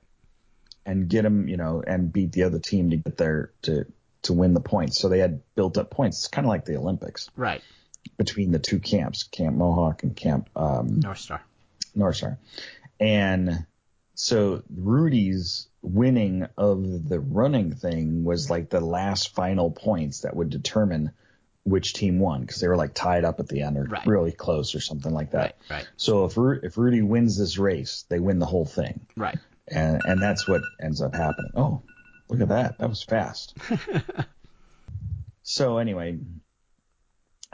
and 0.85 1.09
get 1.09 1.23
them, 1.23 1.47
you 1.47 1.57
know, 1.57 1.81
and 1.85 2.13
beat 2.13 2.31
the 2.31 2.43
other 2.43 2.59
team 2.59 2.91
to 2.91 2.97
get 2.97 3.17
there 3.17 3.51
to 3.63 3.85
to 4.29 4.33
win 4.33 4.53
the 4.53 4.61
points. 4.61 4.99
So 4.99 5.09
they 5.09 5.19
had 5.19 5.41
built 5.55 5.77
up 5.77 5.89
points. 5.91 6.19
It's 6.19 6.27
kind 6.27 6.45
of 6.45 6.49
like 6.49 6.65
the 6.65 6.77
Olympics 6.77 7.29
Right. 7.35 7.61
between 8.17 8.51
the 8.51 8.59
two 8.59 8.79
camps, 8.79 9.23
Camp 9.23 9.55
Mohawk 9.57 10.03
and 10.03 10.15
Camp 10.15 10.49
um, 10.55 10.99
North 11.01 11.19
Star. 11.19 11.41
North 11.93 12.15
Star. 12.15 12.39
And 12.99 13.65
so 14.15 14.63
Rudy's 14.75 15.67
winning 15.81 16.45
of 16.57 17.07
the 17.07 17.19
running 17.19 17.73
thing 17.73 18.23
was 18.23 18.49
like 18.49 18.69
the 18.69 18.81
last 18.81 19.33
final 19.33 19.71
points 19.71 20.21
that 20.21 20.35
would 20.35 20.49
determine 20.49 21.11
which 21.63 21.93
team 21.93 22.19
won 22.19 22.41
because 22.41 22.59
they 22.61 22.67
were 22.67 22.75
like 22.77 22.93
tied 22.93 23.23
up 23.23 23.39
at 23.39 23.47
the 23.47 23.61
end 23.61 23.77
or 23.77 23.83
Right. 23.83 24.05
really 24.05 24.31
close 24.31 24.75
or 24.75 24.79
something 24.81 25.13
like 25.13 25.31
that. 25.31 25.57
Right. 25.69 25.77
Right. 25.77 25.87
So 25.97 26.25
if 26.25 26.35
Ru- 26.37 26.59
if 26.63 26.77
Rudy 26.77 27.01
wins 27.01 27.37
this 27.37 27.57
race, 27.57 28.05
they 28.09 28.19
win 28.19 28.39
the 28.39 28.45
whole 28.45 28.65
thing, 28.65 29.01
Right. 29.15 29.37
and 29.67 30.01
and 30.03 30.21
that's 30.21 30.47
what 30.47 30.61
ends 30.81 31.01
up 31.01 31.13
happening. 31.15 31.51
Oh, 31.55 31.81
look 32.29 32.41
at 32.41 32.49
that! 32.49 32.77
That 32.79 32.89
was 32.89 33.03
fast. 33.03 33.57
so 35.43 35.77
anyway, 35.77 36.19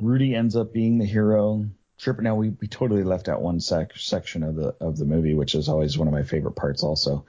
Rudy 0.01 0.35
ends 0.35 0.55
up 0.55 0.73
being 0.73 0.97
the 0.97 1.05
hero. 1.05 1.65
Tripper. 1.97 2.21
Now 2.21 2.35
we, 2.35 2.49
we 2.49 2.67
totally 2.67 3.03
left 3.03 3.29
out 3.29 3.41
one 3.41 3.59
sec- 3.61 3.95
section 3.97 4.43
of 4.43 4.55
the 4.55 4.75
of 4.81 4.97
the 4.97 5.05
movie, 5.05 5.33
which 5.33 5.55
is 5.55 5.69
always 5.69 5.97
one 5.97 6.07
of 6.07 6.13
my 6.13 6.23
favorite 6.23 6.55
parts. 6.55 6.83
Also, 6.83 7.25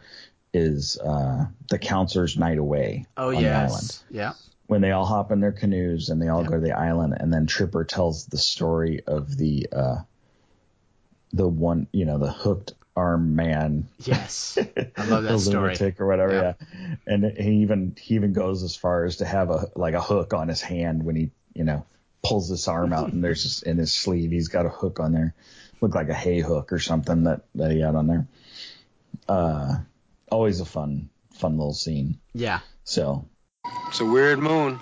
is 0.52 0.98
uh, 0.98 1.46
the 1.70 1.78
counselor's 1.78 2.36
night 2.36 2.58
away 2.58 3.06
Oh 3.16 3.28
on 3.34 3.42
the 3.42 3.48
island. 3.48 3.98
Yeah. 4.10 4.32
when 4.66 4.80
they 4.80 4.90
all 4.90 5.04
hop 5.06 5.30
in 5.30 5.38
their 5.40 5.52
canoes 5.52 6.08
and 6.08 6.20
they 6.20 6.28
all 6.28 6.42
Yeah. 6.42 6.48
go 6.48 6.54
to 6.56 6.60
the 6.60 6.72
island, 6.76 7.14
and 7.18 7.32
then 7.32 7.46
Tripper 7.46 7.84
tells 7.84 8.26
the 8.26 8.38
story 8.38 9.02
of 9.06 9.36
the 9.36 9.68
uh, 9.72 9.96
the 11.32 11.46
one, 11.46 11.86
you 11.92 12.04
know, 12.04 12.18
the 12.18 12.32
hooked 12.32 12.74
arm 12.96 13.36
man, 13.36 13.88
Yes. 13.98 14.56
I 14.96 15.04
love 15.06 15.24
that 15.24 15.32
the 15.32 15.38
story. 15.38 15.62
lunatic 15.74 16.00
or 16.00 16.06
whatever. 16.06 16.32
Yeah. 16.34 16.66
Yeah. 16.80 16.96
and 17.06 17.24
he 17.38 17.50
even 17.62 17.94
he 18.00 18.14
even 18.14 18.32
goes 18.32 18.62
as 18.62 18.74
far 18.74 19.04
as 19.04 19.18
to 19.18 19.24
have 19.26 19.50
a 19.50 19.70
like 19.76 19.94
a 19.94 20.00
hook 20.00 20.32
on 20.34 20.48
his 20.48 20.62
hand 20.62 21.04
when 21.04 21.14
he, 21.16 21.30
you 21.54 21.64
know, 21.64 21.84
pulls 22.24 22.48
this 22.48 22.66
arm 22.68 22.92
out, 22.92 23.12
and 23.12 23.22
there's 23.22 23.42
just 23.42 23.62
in 23.64 23.76
his 23.78 23.92
sleeve 23.92 24.30
he's 24.30 24.48
got 24.48 24.66
a 24.66 24.70
hook 24.70 24.98
on 24.98 25.12
there, 25.12 25.34
look 25.80 25.94
like 25.94 26.08
a 26.08 26.14
hay 26.14 26.40
hook 26.40 26.72
or 26.72 26.78
something 26.78 27.24
that 27.24 27.42
that 27.54 27.70
he 27.70 27.80
had 27.80 27.94
on 27.94 28.06
there. 28.06 28.26
Uh, 29.28 29.76
always 30.32 30.60
a 30.60 30.64
fun 30.64 31.08
fun 31.34 31.58
little 31.58 31.74
scene. 31.74 32.18
Yeah. 32.34 32.60
So 32.84 33.26
It's 33.88 34.00
a 34.00 34.06
weird 34.06 34.38
moon. 34.38 34.78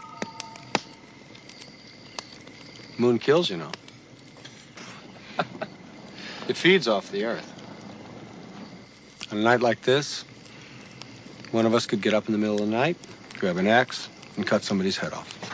Moon 2.96 3.18
kills, 3.18 3.50
you 3.50 3.57
know. 3.57 3.72
it 6.48 6.57
feeds 6.57 6.87
off 6.87 7.11
the 7.11 7.24
earth. 7.24 7.50
On 9.35 9.40
a 9.40 9.42
night 9.42 9.62
like 9.62 9.83
this, 9.83 10.25
one 11.51 11.66
of 11.66 11.75
us 11.75 11.87
could 11.87 12.01
get 12.01 12.14
up 12.14 12.27
in 12.27 12.33
the 12.33 12.38
middle 12.38 12.55
of 12.55 12.61
the 12.61 12.68
night, 12.68 12.97
grab 13.40 13.57
an 13.57 13.66
axe, 13.66 14.09
and 14.37 14.47
cut 14.47 14.62
somebody's 14.62 14.97
head 14.97 15.12
off. 15.12 15.37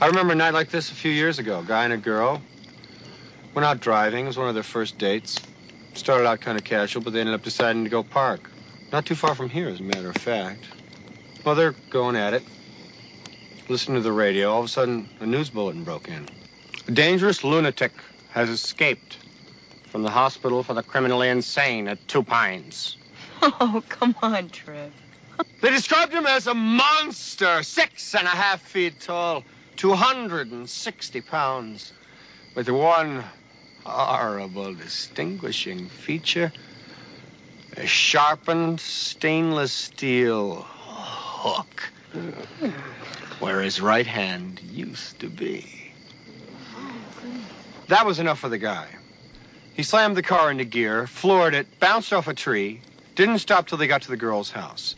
I 0.00 0.06
remember 0.06 0.32
a 0.32 0.36
night 0.36 0.54
like 0.54 0.70
this 0.70 0.90
a 0.90 0.94
few 0.94 1.10
years 1.10 1.38
ago. 1.38 1.60
A 1.60 1.64
guy 1.64 1.84
and 1.84 1.92
a 1.92 1.98
girl 1.98 2.40
went 3.52 3.66
out 3.66 3.80
driving. 3.80 4.24
It 4.24 4.28
was 4.28 4.38
one 4.38 4.48
of 4.48 4.54
their 4.54 4.62
first 4.62 4.96
dates. 4.96 5.38
Started 5.92 6.26
out 6.26 6.40
kind 6.40 6.56
of 6.56 6.64
casual, 6.64 7.02
but 7.02 7.12
they 7.12 7.20
ended 7.20 7.34
up 7.34 7.42
deciding 7.42 7.84
to 7.84 7.90
go 7.90 8.02
park. 8.02 8.50
Not 8.90 9.04
too 9.04 9.16
far 9.16 9.34
from 9.34 9.50
here, 9.50 9.68
as 9.68 9.80
a 9.80 9.82
matter 9.82 10.08
of 10.08 10.16
fact. 10.16 10.64
Well, 11.44 11.56
they're 11.56 11.74
going 11.90 12.16
at 12.16 12.32
it. 12.32 12.42
Listening 13.68 13.98
to 13.98 14.02
the 14.02 14.12
radio, 14.12 14.50
all 14.50 14.60
of 14.60 14.64
a 14.64 14.68
sudden, 14.68 15.10
a 15.20 15.26
news 15.26 15.50
bulletin 15.50 15.84
broke 15.84 16.08
in. 16.08 16.26
A 16.88 16.90
dangerous 16.90 17.44
lunatic 17.44 17.92
has 18.30 18.48
escaped 18.48 19.18
from 19.94 20.02
the 20.02 20.10
hospital 20.10 20.64
for 20.64 20.74
the 20.74 20.82
criminally 20.82 21.28
insane 21.28 21.86
at 21.86 22.08
Two 22.08 22.24
Pines. 22.24 22.96
Oh, 23.60 23.80
come 23.88 24.16
on, 24.22 24.48
Trev. 24.48 24.92
They 25.60 25.70
described 25.70 26.12
him 26.12 26.26
as 26.26 26.48
a 26.48 26.54
monster, 26.54 27.62
six 27.62 28.12
and 28.16 28.26
a 28.26 28.30
half 28.30 28.60
feet 28.60 28.98
tall, 28.98 29.44
260 29.76 31.20
pounds, 31.20 31.92
with 32.56 32.68
one 32.68 33.22
horrible 33.86 34.74
distinguishing 34.74 35.86
feature 35.86 36.52
a 37.76 37.86
sharpened 37.86 38.80
stainless 38.80 39.72
steel 39.72 40.66
hook 40.66 41.92
where 43.38 43.62
his 43.62 43.80
right 43.80 44.08
hand 44.08 44.60
used 44.60 45.20
to 45.20 45.28
be. 45.28 45.64
That 47.86 48.04
was 48.04 48.18
enough 48.18 48.40
for 48.40 48.48
the 48.48 48.58
guy. 48.58 48.88
He 49.74 49.82
slammed 49.82 50.16
the 50.16 50.22
car 50.22 50.50
into 50.50 50.64
gear, 50.64 51.06
floored 51.06 51.54
it, 51.54 51.80
bounced 51.80 52.12
off 52.12 52.28
a 52.28 52.34
tree, 52.34 52.80
didn't 53.16 53.40
stop 53.40 53.66
till 53.66 53.76
they 53.76 53.88
got 53.88 54.02
to 54.02 54.08
the 54.08 54.16
girl's 54.16 54.50
house. 54.50 54.94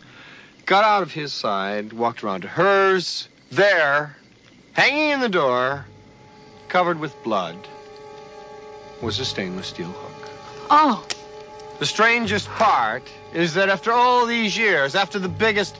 Got 0.67 0.85
out 0.85 1.03
of 1.03 1.13
his 1.13 1.33
side, 1.33 1.93
walked 1.95 2.23
around 2.23 2.43
to 2.43 2.49
hers. 2.49 3.29
There, 3.51 4.17
hanging 4.75 5.11
in 5.11 5.21
the 5.21 5.29
door, 5.31 5.87
covered 6.69 7.01
with 7.01 7.23
blood, 7.23 7.57
was 9.01 9.19
a 9.19 9.25
stainless 9.25 9.69
steel 9.69 9.89
hook. 9.89 10.29
Oh, 10.69 11.05
The 11.79 11.87
strangest 11.87 12.49
part 12.49 13.03
is 13.35 13.55
that 13.55 13.69
after 13.69 13.93
all 13.93 14.27
these 14.27 14.57
years, 14.57 14.95
after 14.95 15.19
the 15.19 15.29
biggest 15.29 15.77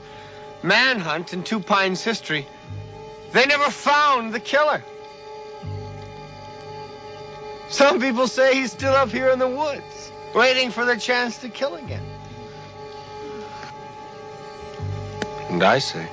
manhunt 0.63 1.33
in 1.33 1.43
Two 1.43 1.59
Pines 1.59 2.03
history, 2.03 2.47
they 3.31 3.45
never 3.45 3.69
found 3.69 4.33
the 4.33 4.39
killer. 4.39 4.83
Some 7.69 7.99
people 7.99 8.27
say 8.27 8.55
he's 8.55 8.71
still 8.71 8.93
up 8.93 9.09
here 9.09 9.29
in 9.29 9.39
the 9.39 9.47
woods, 9.47 10.11
waiting 10.33 10.71
for 10.71 10.85
the 10.85 10.97
chance 10.97 11.39
to 11.39 11.49
kill 11.49 11.75
again. 11.75 12.03
And 15.49 15.63
I 15.63 15.79
say, 15.79 16.07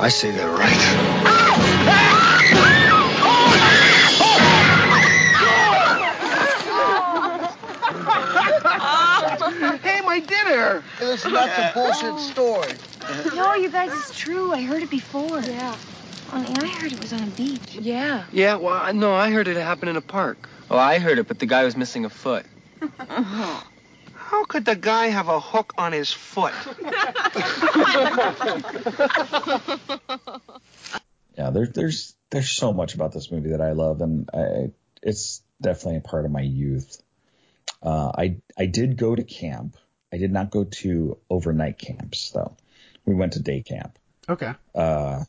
I 0.00 0.08
say 0.08 0.30
they're 0.32 0.50
right. 0.50 0.70
Hey, 9.82 10.00
my 10.00 10.20
dinner! 10.20 10.82
Listen, 11.00 11.32
that's 11.32 11.58
a 11.58 11.72
bullshit 11.74 12.18
story. 12.20 12.72
No, 13.34 13.54
you 13.54 13.70
guys, 13.70 13.92
it's 13.92 14.18
true. 14.18 14.52
I 14.52 14.62
heard 14.62 14.82
it 14.82 14.90
before. 14.90 15.40
Yeah. 15.40 15.76
Honey, 16.34 16.48
I 16.52 16.66
heard 16.66 16.92
it 16.92 16.98
was 17.00 17.12
on 17.12 17.22
a 17.22 17.26
beach. 17.28 17.76
yeah. 17.80 18.24
Yeah, 18.32 18.56
well, 18.56 18.74
I- 18.74 18.90
no, 18.90 19.14
I 19.14 19.30
heard 19.30 19.46
it 19.46 19.56
happened 19.56 19.90
in 19.90 19.96
a 19.96 20.00
park. 20.00 20.48
Oh, 20.68 20.76
I 20.76 20.98
heard 20.98 21.18
it, 21.20 21.28
but 21.28 21.38
the 21.38 21.46
guy 21.46 21.62
was 21.64 21.76
missing 21.76 22.04
a 22.04 22.10
foot. 22.10 22.44
How 22.98 24.44
could 24.48 24.64
the 24.64 24.74
guy 24.74 25.06
have 25.06 25.28
a 25.28 25.38
hook 25.38 25.74
on 25.78 25.92
his 25.92 26.10
foot? 26.12 26.52
yeah, 31.38 31.50
there, 31.50 31.66
there's 31.66 32.14
there's 32.30 32.50
so 32.50 32.72
much 32.72 32.94
about 32.94 33.12
this 33.12 33.30
movie 33.30 33.50
that 33.50 33.60
I 33.60 33.72
love, 33.72 34.00
and 34.00 34.28
I, 34.34 34.70
it's 35.02 35.42
definitely 35.60 35.98
a 35.98 36.00
part 36.00 36.24
of 36.24 36.30
my 36.32 36.40
youth. 36.40 37.00
Uh, 37.82 38.10
I 38.16 38.36
I 38.58 38.66
did 38.66 38.96
go 38.96 39.14
to 39.14 39.22
camp. 39.22 39.76
I 40.12 40.16
did 40.18 40.32
not 40.32 40.50
go 40.50 40.64
to 40.64 41.18
overnight 41.30 41.78
camps 41.78 42.30
though. 42.30 42.56
We 43.04 43.14
went 43.14 43.34
to 43.34 43.40
day 43.42 43.62
camp 43.62 43.98
Okay. 44.28 44.52
uh, 44.74 45.24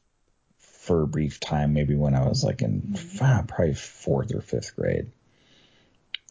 for 0.86 1.02
a 1.02 1.08
brief 1.08 1.40
time, 1.40 1.74
maybe 1.74 1.96
when 1.96 2.14
I 2.14 2.28
was 2.28 2.44
like 2.44 2.62
in 2.62 2.96
ah, 3.20 3.44
probably 3.48 3.74
fourth 3.74 4.34
or 4.34 4.42
fifth 4.42 4.76
grade. 4.76 5.08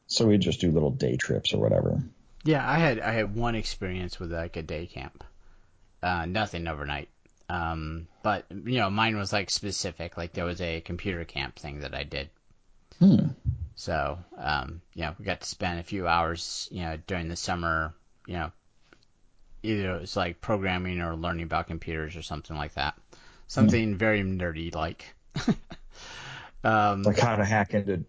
So 0.07 0.27
we'd 0.27 0.41
just 0.41 0.61
do 0.61 0.71
little 0.71 0.91
day 0.91 1.17
trips 1.17 1.53
or 1.53 1.59
whatever. 1.59 2.03
Yeah, 2.45 2.69
I 2.69 2.79
had 2.79 3.01
I 3.01 3.13
had 3.13 3.35
one 3.35 3.57
experience 3.57 4.21
with 4.21 4.33
like 4.33 4.57
a 4.57 4.63
day 4.63 4.87
camp. 4.87 5.25
Uh, 6.03 6.27
nothing 6.27 6.69
overnight. 6.69 7.09
Um, 7.49 8.07
but 8.23 8.45
you 8.51 8.79
know, 8.79 8.91
mine 8.91 9.17
was 9.17 9.33
like 9.33 9.51
specific. 9.51 10.17
Like 10.17 10.33
there 10.33 10.45
was 10.45 10.61
a 10.61 10.81
computer 10.83 11.25
camp 11.25 11.57
thing 11.57 11.81
that 11.81 11.95
I 11.95 12.05
did. 12.05 12.31
Hmm. 13.01 13.29
So, 13.75 14.19
um, 14.39 14.83
you 14.95 15.03
know, 15.03 15.15
we 15.19 15.25
got 15.25 15.41
to 15.41 15.49
spend 15.49 15.81
a 15.81 15.83
few 15.83 16.07
hours, 16.07 16.69
you 16.71 16.83
know, 16.83 16.97
during 17.09 17.29
the 17.29 17.37
summer, 17.37 17.93
you 18.27 18.35
know, 18.35 18.53
either 19.65 19.97
it 19.97 20.01
was 20.03 20.17
like 20.17 20.41
programming 20.41 21.01
or 21.01 21.17
learning 21.17 21.45
about 21.45 21.67
computers 21.67 22.15
or 22.15 22.23
something 22.23 22.57
like 22.57 22.75
that. 22.75 22.95
Something 23.47 23.97
very 23.97 24.23
nerdy 24.23 24.75
like. 24.75 25.05
um, 26.65 27.03
Like 27.03 27.19
how 27.19 27.37
to 27.37 27.45
hack 27.45 27.75
into 27.75 28.05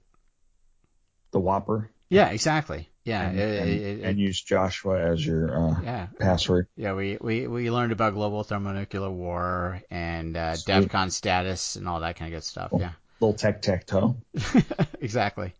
the 1.31 1.39
WOPR 1.41 1.89
yeah, 2.07 2.29
exactly. 2.29 2.87
Yeah, 3.03 3.27
and, 3.29 3.39
it- 3.39 3.61
and, 3.61 3.69
it- 3.69 3.81
it- 3.81 4.03
and 4.03 4.19
use 4.19 4.39
Joshua 4.41 5.11
as 5.11 5.25
your 5.25 5.57
uh, 5.71 5.81
yeah. 5.83 6.07
password. 6.19 6.67
Yeah, 6.75 6.93
we, 6.93 7.17
we, 7.19 7.47
we 7.47 7.71
learned 7.71 7.91
about 7.91 8.13
global 8.13 8.43
thermonuclear 8.43 9.09
war 9.09 9.81
and 9.89 10.37
uh. 10.37 10.53
DEFCON 10.53 11.11
status 11.11 11.75
and 11.77 11.87
all 11.87 11.99
that 12.01 12.15
kind 12.15 12.31
of 12.33 12.37
good 12.37 12.43
stuff. 12.43 12.71
Yeah, 12.77 12.91
Little 13.19 13.33
tech 13.33 13.61
tech 13.63 13.85
toe. 13.87 14.17
exactly. 15.01 15.53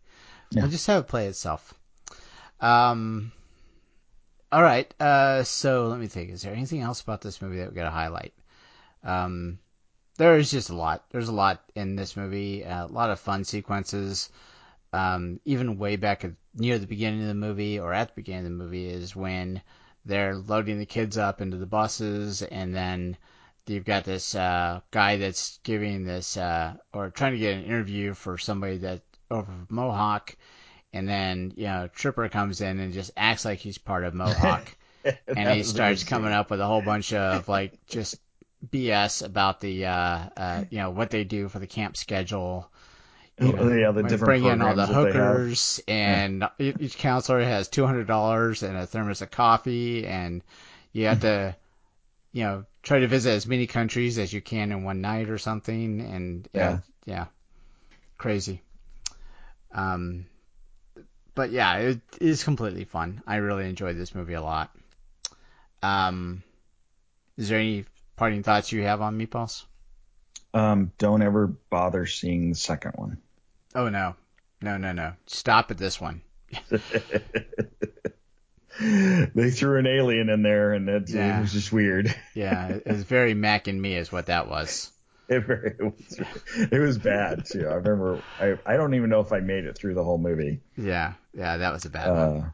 Yeah. 0.52 0.62
We'll 0.62 0.70
just 0.70 0.86
have 0.86 1.02
it 1.02 1.08
play 1.08 1.26
itself. 1.26 1.74
Um, 2.60 3.32
all 4.52 4.62
right. 4.62 4.92
Uh, 5.00 5.42
so 5.42 5.88
let 5.88 5.98
me 5.98 6.06
think. 6.06 6.30
Is 6.30 6.42
there 6.42 6.54
anything 6.54 6.80
else 6.80 7.00
about 7.00 7.20
this 7.20 7.42
movie 7.42 7.58
that 7.58 7.70
we 7.70 7.74
got 7.74 7.84
to 7.84 7.90
highlight? 7.90 8.32
Um, 9.02 9.58
there 10.16 10.38
is 10.38 10.50
just 10.50 10.70
a 10.70 10.74
lot. 10.74 11.04
There's 11.10 11.28
a 11.28 11.32
lot 11.32 11.62
in 11.74 11.96
this 11.96 12.16
movie. 12.16 12.62
A 12.62 12.86
lot 12.88 13.10
of 13.10 13.20
fun 13.20 13.44
sequences. 13.44 14.30
Um, 14.92 15.40
even 15.44 15.78
way 15.78 15.96
back 15.96 16.24
at 16.24 16.32
near 16.54 16.78
the 16.78 16.86
beginning 16.86 17.22
of 17.22 17.28
the 17.28 17.34
movie 17.34 17.78
or 17.78 17.92
at 17.92 18.08
the 18.08 18.14
beginning 18.14 18.46
of 18.46 18.52
the 18.52 18.64
movie 18.64 18.86
is 18.86 19.14
when 19.14 19.60
they're 20.04 20.36
loading 20.36 20.78
the 20.78 20.86
kids 20.86 21.18
up 21.18 21.40
into 21.40 21.56
the 21.56 21.66
buses, 21.66 22.42
and 22.42 22.74
then 22.74 23.16
you've 23.66 23.84
got 23.84 24.04
this 24.04 24.34
uh, 24.34 24.80
guy 24.90 25.16
that's 25.16 25.58
giving 25.64 26.04
this 26.04 26.36
uh, 26.36 26.74
or 26.92 27.10
trying 27.10 27.32
to 27.32 27.38
get 27.38 27.56
an 27.56 27.64
interview 27.64 28.14
for 28.14 28.38
somebody 28.38 28.78
that 28.78 29.02
over 29.30 29.52
Mohawk, 29.68 30.36
and 30.92 31.08
then 31.08 31.52
you 31.56 31.66
know 31.66 31.88
Tripper 31.92 32.28
comes 32.28 32.60
in 32.60 32.78
and 32.78 32.92
just 32.92 33.10
acts 33.16 33.44
like 33.44 33.58
he's 33.58 33.78
part 33.78 34.04
of 34.04 34.14
Mohawk, 34.14 34.74
and 35.26 35.50
he 35.50 35.62
starts 35.64 36.04
coming 36.04 36.32
up 36.32 36.50
with 36.50 36.60
a 36.60 36.66
whole 36.66 36.82
bunch 36.82 37.12
of 37.12 37.48
like 37.48 37.84
just 37.86 38.16
BS 38.70 39.22
about 39.22 39.60
the 39.60 39.86
uh, 39.86 40.28
uh, 40.36 40.64
you 40.70 40.78
know 40.78 40.90
what 40.90 41.10
they 41.10 41.24
do 41.24 41.48
for 41.48 41.58
the 41.58 41.66
camp 41.66 41.96
schedule. 41.96 42.70
You 43.38 43.52
know, 43.54 43.62
Oh, 43.64 43.74
yeah, 43.74 43.90
the 43.92 44.02
different 44.02 44.24
bring 44.26 44.44
in 44.44 44.62
all 44.62 44.74
the 44.74 44.86
hookers, 44.86 45.80
and 45.88 46.44
e- 46.58 46.74
each 46.78 46.98
counselor 46.98 47.42
has 47.42 47.68
two 47.68 47.86
hundred 47.86 48.06
dollars 48.06 48.62
and 48.62 48.76
a 48.76 48.86
thermos 48.86 49.22
of 49.22 49.30
coffee, 49.30 50.06
and 50.06 50.42
you 50.92 51.06
have 51.06 51.20
to, 51.20 51.54
you 52.32 52.44
know, 52.44 52.64
try 52.82 53.00
to 53.00 53.08
visit 53.08 53.30
as 53.32 53.46
many 53.46 53.66
countries 53.66 54.18
as 54.18 54.32
you 54.32 54.40
can 54.40 54.72
in 54.72 54.84
one 54.84 55.00
night 55.00 55.30
or 55.30 55.38
something, 55.38 56.00
and 56.00 56.48
yeah, 56.52 56.78
yeah, 57.06 57.26
crazy. 58.18 58.62
Um, 59.72 60.26
but 61.34 61.50
yeah, 61.50 61.76
it 61.78 62.00
is 62.20 62.44
completely 62.44 62.84
fun. 62.84 63.22
I 63.26 63.36
really 63.36 63.68
enjoyed 63.68 63.96
this 63.96 64.14
movie 64.14 64.34
a 64.34 64.42
lot. 64.42 64.74
Um, 65.82 66.42
is 67.36 67.48
there 67.48 67.58
any 67.58 67.84
parting 68.16 68.42
thoughts 68.42 68.72
you 68.72 68.82
have 68.82 69.00
on 69.00 69.18
Meatballs? 69.18 69.64
Um, 70.54 70.92
don't 70.98 71.22
ever 71.22 71.46
bother 71.48 72.06
seeing 72.06 72.50
the 72.50 72.54
second 72.56 72.92
one. 72.96 73.18
Oh 73.74 73.88
no, 73.88 74.16
no, 74.62 74.76
no, 74.78 74.92
no! 74.92 75.12
Stop 75.26 75.70
at 75.70 75.78
this 75.78 76.00
one. 76.00 76.22
they 78.80 79.50
threw 79.50 79.78
an 79.78 79.86
alien 79.86 80.28
in 80.28 80.42
there, 80.42 80.72
and 80.72 80.88
it, 80.88 81.08
Yeah. 81.10 81.38
it 81.38 81.40
was 81.42 81.52
just 81.52 81.72
weird. 81.72 82.14
Yeah, 82.34 82.68
it 82.68 82.86
was 82.86 83.02
very 83.04 83.32
Mac 83.34 83.66
and 83.66 83.80
me, 83.80 83.96
is 83.96 84.12
what 84.12 84.26
that 84.26 84.48
was. 84.48 84.92
It, 85.28 85.40
very- 85.40 85.74
it 85.78 85.82
was, 85.82 86.20
it 86.70 86.78
was 86.78 86.98
bad 86.98 87.44
too. 87.46 87.66
I 87.68 87.74
remember. 87.74 88.22
I 88.40 88.58
I 88.66 88.76
don't 88.76 88.94
even 88.94 89.10
know 89.10 89.20
if 89.20 89.32
I 89.32 89.40
made 89.40 89.64
it 89.64 89.76
through 89.76 89.94
the 89.94 90.04
whole 90.04 90.18
movie. 90.18 90.60
Yeah, 90.76 91.14
yeah, 91.34 91.56
that 91.56 91.72
was 91.72 91.84
a 91.84 91.90
bad 91.90 92.10
one. 92.10 92.52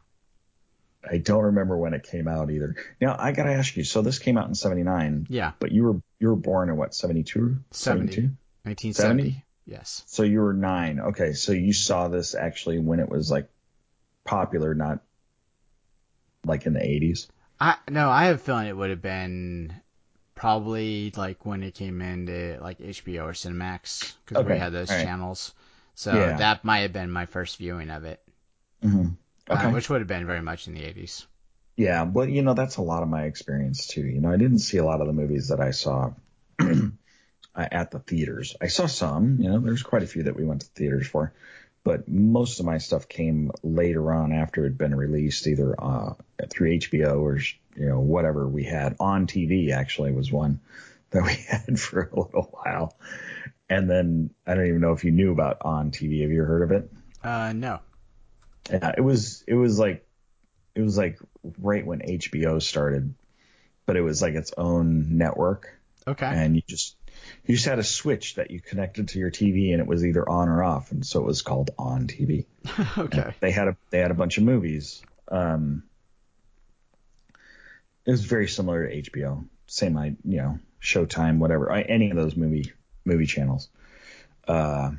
I 1.09 1.17
don't 1.17 1.43
remember 1.43 1.77
when 1.77 1.93
it 1.93 2.03
came 2.03 2.27
out 2.27 2.49
either. 2.49 2.75
Now 3.01 3.15
I 3.19 3.31
gotta 3.31 3.51
ask 3.51 3.75
you. 3.75 3.83
So 3.83 4.01
this 4.01 4.19
came 4.19 4.37
out 4.37 4.47
in 4.47 4.55
'79. 4.55 5.27
Yeah. 5.29 5.51
But 5.59 5.71
you 5.71 5.83
were 5.83 6.01
you 6.19 6.29
were 6.29 6.35
born 6.35 6.69
in 6.69 6.77
what 6.77 6.95
'72? 6.95 7.57
70. 7.71 8.21
1970. 8.63 9.43
Yes. 9.65 10.03
So 10.07 10.23
you 10.23 10.41
were 10.41 10.53
nine. 10.53 10.99
Okay, 10.99 11.33
so 11.33 11.51
you 11.51 11.73
saw 11.73 12.07
this 12.07 12.35
actually 12.35 12.79
when 12.79 12.99
it 12.99 13.09
was 13.09 13.29
like 13.31 13.49
popular, 14.23 14.73
not 14.73 14.99
like 16.45 16.65
in 16.65 16.73
the 16.73 16.79
80s. 16.79 17.27
I 17.59 17.75
no, 17.89 18.09
I 18.09 18.25
have 18.25 18.35
a 18.35 18.39
feeling 18.39 18.67
it 18.67 18.75
would 18.75 18.89
have 18.89 19.01
been 19.01 19.73
probably 20.35 21.11
like 21.15 21.45
when 21.45 21.63
it 21.63 21.75
came 21.75 22.01
into 22.01 22.57
like 22.61 22.79
HBO 22.79 23.23
or 23.25 23.31
Cinemax 23.33 24.13
because 24.25 24.45
we 24.45 24.57
had 24.57 24.73
those 24.73 24.89
right. 24.89 25.03
channels. 25.03 25.53
So 25.95 26.13
Yeah. 26.13 26.37
that 26.37 26.65
might 26.65 26.79
have 26.79 26.93
been 26.93 27.11
my 27.11 27.25
first 27.25 27.57
viewing 27.57 27.89
of 27.89 28.03
it, 28.03 28.19
Mm-hmm. 28.83 29.09
Uh, 29.49 29.69
which 29.71 29.89
would 29.89 30.01
have 30.01 30.07
been 30.07 30.25
very 30.25 30.41
much 30.41 30.67
in 30.67 30.73
the 30.73 30.81
80s. 30.81 31.25
Yeah, 31.75 32.05
but 32.05 32.29
you 32.29 32.43
know 32.43 32.53
that's 32.53 32.77
a 32.77 32.81
lot 32.81 33.03
of 33.03 33.09
my 33.09 33.23
experience 33.23 33.87
too. 33.87 34.05
You 34.05 34.21
know, 34.21 34.31
I 34.31 34.37
didn't 34.37 34.59
see 34.59 34.77
a 34.77 34.85
lot 34.85 35.01
of 35.01 35.07
the 35.07 35.13
movies 35.13 35.47
that 35.47 35.59
I 35.59 35.71
saw 35.71 36.13
at 37.55 37.91
the 37.91 37.99
theaters. 37.99 38.55
I 38.61 38.67
saw 38.67 38.85
some. 38.85 39.37
You 39.39 39.49
know, 39.49 39.59
there's 39.59 39.81
quite 39.81 40.03
a 40.03 40.07
few 40.07 40.23
that 40.23 40.35
we 40.35 40.45
went 40.45 40.61
to 40.61 40.67
theaters 40.67 41.07
for, 41.07 41.33
but 41.83 42.07
most 42.07 42.59
of 42.59 42.65
my 42.65 42.77
stuff 42.77 43.07
came 43.07 43.51
later 43.63 44.13
on 44.13 44.33
after 44.33 44.61
it 44.61 44.65
had 44.65 44.77
been 44.77 44.95
released, 44.95 45.47
either 45.47 45.75
uh, 45.81 46.13
through 46.49 46.77
HBO 46.77 47.19
or 47.21 47.39
you 47.75 47.89
know 47.89 47.99
whatever 47.99 48.47
we 48.47 48.63
had 48.63 48.95
on 48.99 49.25
TV. 49.25 49.71
Actually, 49.71 50.11
was 50.11 50.31
one 50.31 50.59
that 51.09 51.23
we 51.23 51.33
had 51.47 51.79
for 51.79 52.03
a 52.13 52.19
little 52.19 52.49
while, 52.51 52.95
and 53.67 53.89
then 53.89 54.29
I 54.45 54.53
don't 54.53 54.67
even 54.67 54.81
know 54.81 54.93
if 54.93 55.03
you 55.03 55.11
knew 55.11 55.31
about 55.31 55.57
on 55.61 55.89
TV. 55.89 56.21
Have 56.21 56.31
you 56.31 56.43
heard 56.43 56.61
of 56.61 56.71
it? 56.71 56.91
Uh, 57.23 57.51
no. 57.53 57.79
Yeah, 58.69 58.93
it 58.97 59.01
was 59.01 59.43
it 59.47 59.55
was 59.55 59.77
like 59.79 60.05
it 60.75 60.81
was 60.81 60.97
like 60.97 61.19
right 61.59 61.85
when 61.85 61.99
HBO 61.99 62.61
started, 62.61 63.13
but 63.85 63.97
it 63.97 64.01
was 64.01 64.21
like 64.21 64.35
its 64.35 64.53
own 64.57 65.17
network, 65.17 65.77
Okay. 66.07 66.25
and 66.25 66.55
you 66.55 66.61
just 66.67 66.95
you 67.45 67.55
just 67.55 67.67
had 67.67 67.79
a 67.79 67.83
switch 67.83 68.35
that 68.35 68.51
you 68.51 68.59
connected 68.61 69.09
to 69.09 69.19
your 69.19 69.31
TV, 69.31 69.71
and 69.71 69.81
it 69.81 69.87
was 69.87 70.05
either 70.05 70.27
on 70.27 70.49
or 70.49 70.63
off, 70.63 70.91
and 70.91 71.05
so 71.05 71.19
it 71.19 71.25
was 71.25 71.41
called 71.41 71.71
on 71.77 72.07
TV. 72.07 72.45
okay. 72.97 73.33
They 73.39 73.51
had 73.51 73.67
a 73.67 73.77
they 73.89 73.99
had 73.99 74.11
a 74.11 74.15
bunch 74.15 74.37
of 74.37 74.43
movies. 74.43 75.01
Um, 75.27 75.83
it 78.05 78.11
was 78.11 78.25
very 78.25 78.47
similar 78.47 78.87
to 78.87 79.01
HBO, 79.11 79.45
same 79.67 79.97
I 79.97 80.15
you 80.23 80.37
know 80.37 80.59
Showtime, 80.81 81.37
whatever, 81.39 81.71
any 81.71 82.09
of 82.11 82.17
those 82.17 82.35
movie 82.35 82.71
movie 83.05 83.25
channels. 83.25 83.69
Uh, 84.47 84.91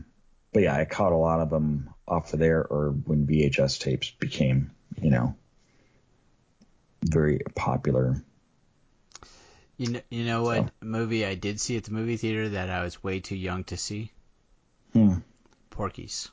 but 0.52 0.62
yeah, 0.62 0.76
I 0.76 0.84
caught 0.84 1.12
a 1.12 1.16
lot 1.16 1.40
of 1.40 1.50
them 1.50 1.93
off 2.06 2.32
of 2.32 2.38
there, 2.38 2.64
or 2.64 2.90
when 2.90 3.26
VHS 3.26 3.80
tapes 3.80 4.10
became 4.10 4.70
you 5.00 5.10
know 5.10 5.36
very 7.04 7.40
popular. 7.54 8.22
You 9.76 9.90
know, 9.92 10.00
you 10.08 10.24
know 10.24 10.42
what 10.42 10.70
movie 10.80 11.26
I 11.26 11.34
did 11.34 11.60
see 11.60 11.76
at 11.76 11.84
the 11.84 11.92
movie 11.92 12.16
theater 12.16 12.50
that 12.50 12.70
I 12.70 12.84
was 12.84 13.02
way 13.02 13.20
too 13.20 13.36
young 13.36 13.64
to 13.64 13.76
see? 13.76 14.12
Hmm. 14.92 15.16
Porky's. 15.70 16.30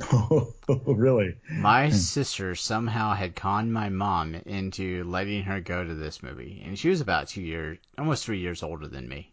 Oh, 0.12 0.54
really? 0.86 1.36
My 1.50 1.90
sister 1.90 2.54
somehow 2.54 3.12
had 3.12 3.36
conned 3.36 3.72
my 3.72 3.90
mom 3.90 4.34
into 4.34 5.04
letting 5.04 5.42
her 5.42 5.60
go 5.60 5.84
to 5.84 5.94
this 5.94 6.22
movie, 6.22 6.62
and 6.64 6.78
she 6.78 6.88
was 6.88 7.00
about 7.00 7.28
two 7.28 7.42
years, 7.42 7.78
almost 7.98 8.24
three 8.24 8.38
years 8.38 8.62
older 8.62 8.88
than 8.88 9.08
me. 9.08 9.32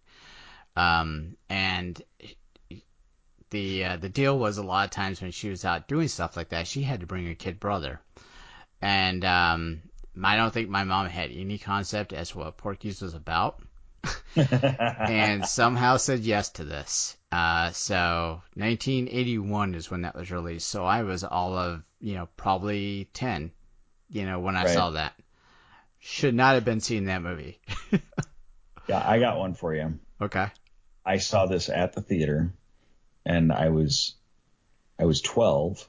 Um, 0.76 1.38
and 1.50 2.02
the 3.49 3.86
uh, 3.86 3.97
the 3.97 4.10
deal 4.10 4.38
was 4.38 4.57
a 4.57 4.63
lot 4.63 4.86
of 4.86 4.91
times 4.91 5.21
when 5.21 5.31
she 5.31 5.49
was 5.49 5.65
out 5.65 5.88
doing 5.88 6.07
stuff 6.07 6.38
like 6.38 6.49
that, 6.49 6.67
she 6.67 6.81
had 6.83 7.01
to 7.01 7.05
bring 7.07 7.25
her 7.27 7.36
kid 7.36 7.60
brother, 7.60 7.99
and 8.81 9.23
um, 9.25 9.81
I 10.23 10.36
don't 10.38 10.53
think 10.53 10.69
my 10.69 10.83
mom 10.83 11.07
had 11.07 11.31
any 11.31 11.57
concept 11.57 12.13
as 12.13 12.29
to 12.31 12.39
what 12.39 12.57
Porky's 12.57 13.01
was 13.01 13.13
about. 13.13 13.62
and 15.05 15.45
somehow 15.45 15.97
said 15.97 16.19
yes 16.21 16.49
to 16.51 16.63
this. 16.63 17.17
Uh, 17.31 17.71
so 17.71 18.41
1981 18.55 19.75
is 19.75 19.89
when 19.91 20.01
that 20.03 20.15
was 20.15 20.31
released. 20.31 20.67
So 20.67 20.86
I 20.86 21.03
was 21.03 21.23
all 21.23 21.57
of, 21.57 21.83
you 21.99 22.15
know, 22.15 22.27
probably 22.38 23.10
10, 23.13 23.51
you 24.10 24.25
know, 24.25 24.39
when 24.39 24.55
I 24.55 24.65
Right. 24.65 24.73
saw 24.73 24.91
that. 24.91 25.13
Should 25.99 26.36
not 26.36 26.55
have 26.55 26.65
been 26.65 26.79
seeing 26.81 27.05
that 27.05 27.21
movie. 27.21 27.60
Yeah, 28.88 29.01
I 29.05 29.19
got 29.19 29.38
one 29.38 29.53
for 29.53 29.75
you. 29.75 29.99
Okay. 30.21 30.47
I 31.05 31.17
saw 31.17 31.45
this 31.45 31.69
at 31.69 31.93
the 31.93 32.01
theater, 32.01 32.53
and 33.27 33.51
I 33.51 33.69
was 33.69 34.15
I 34.97 35.05
was 35.05 35.21
12. 35.21 35.87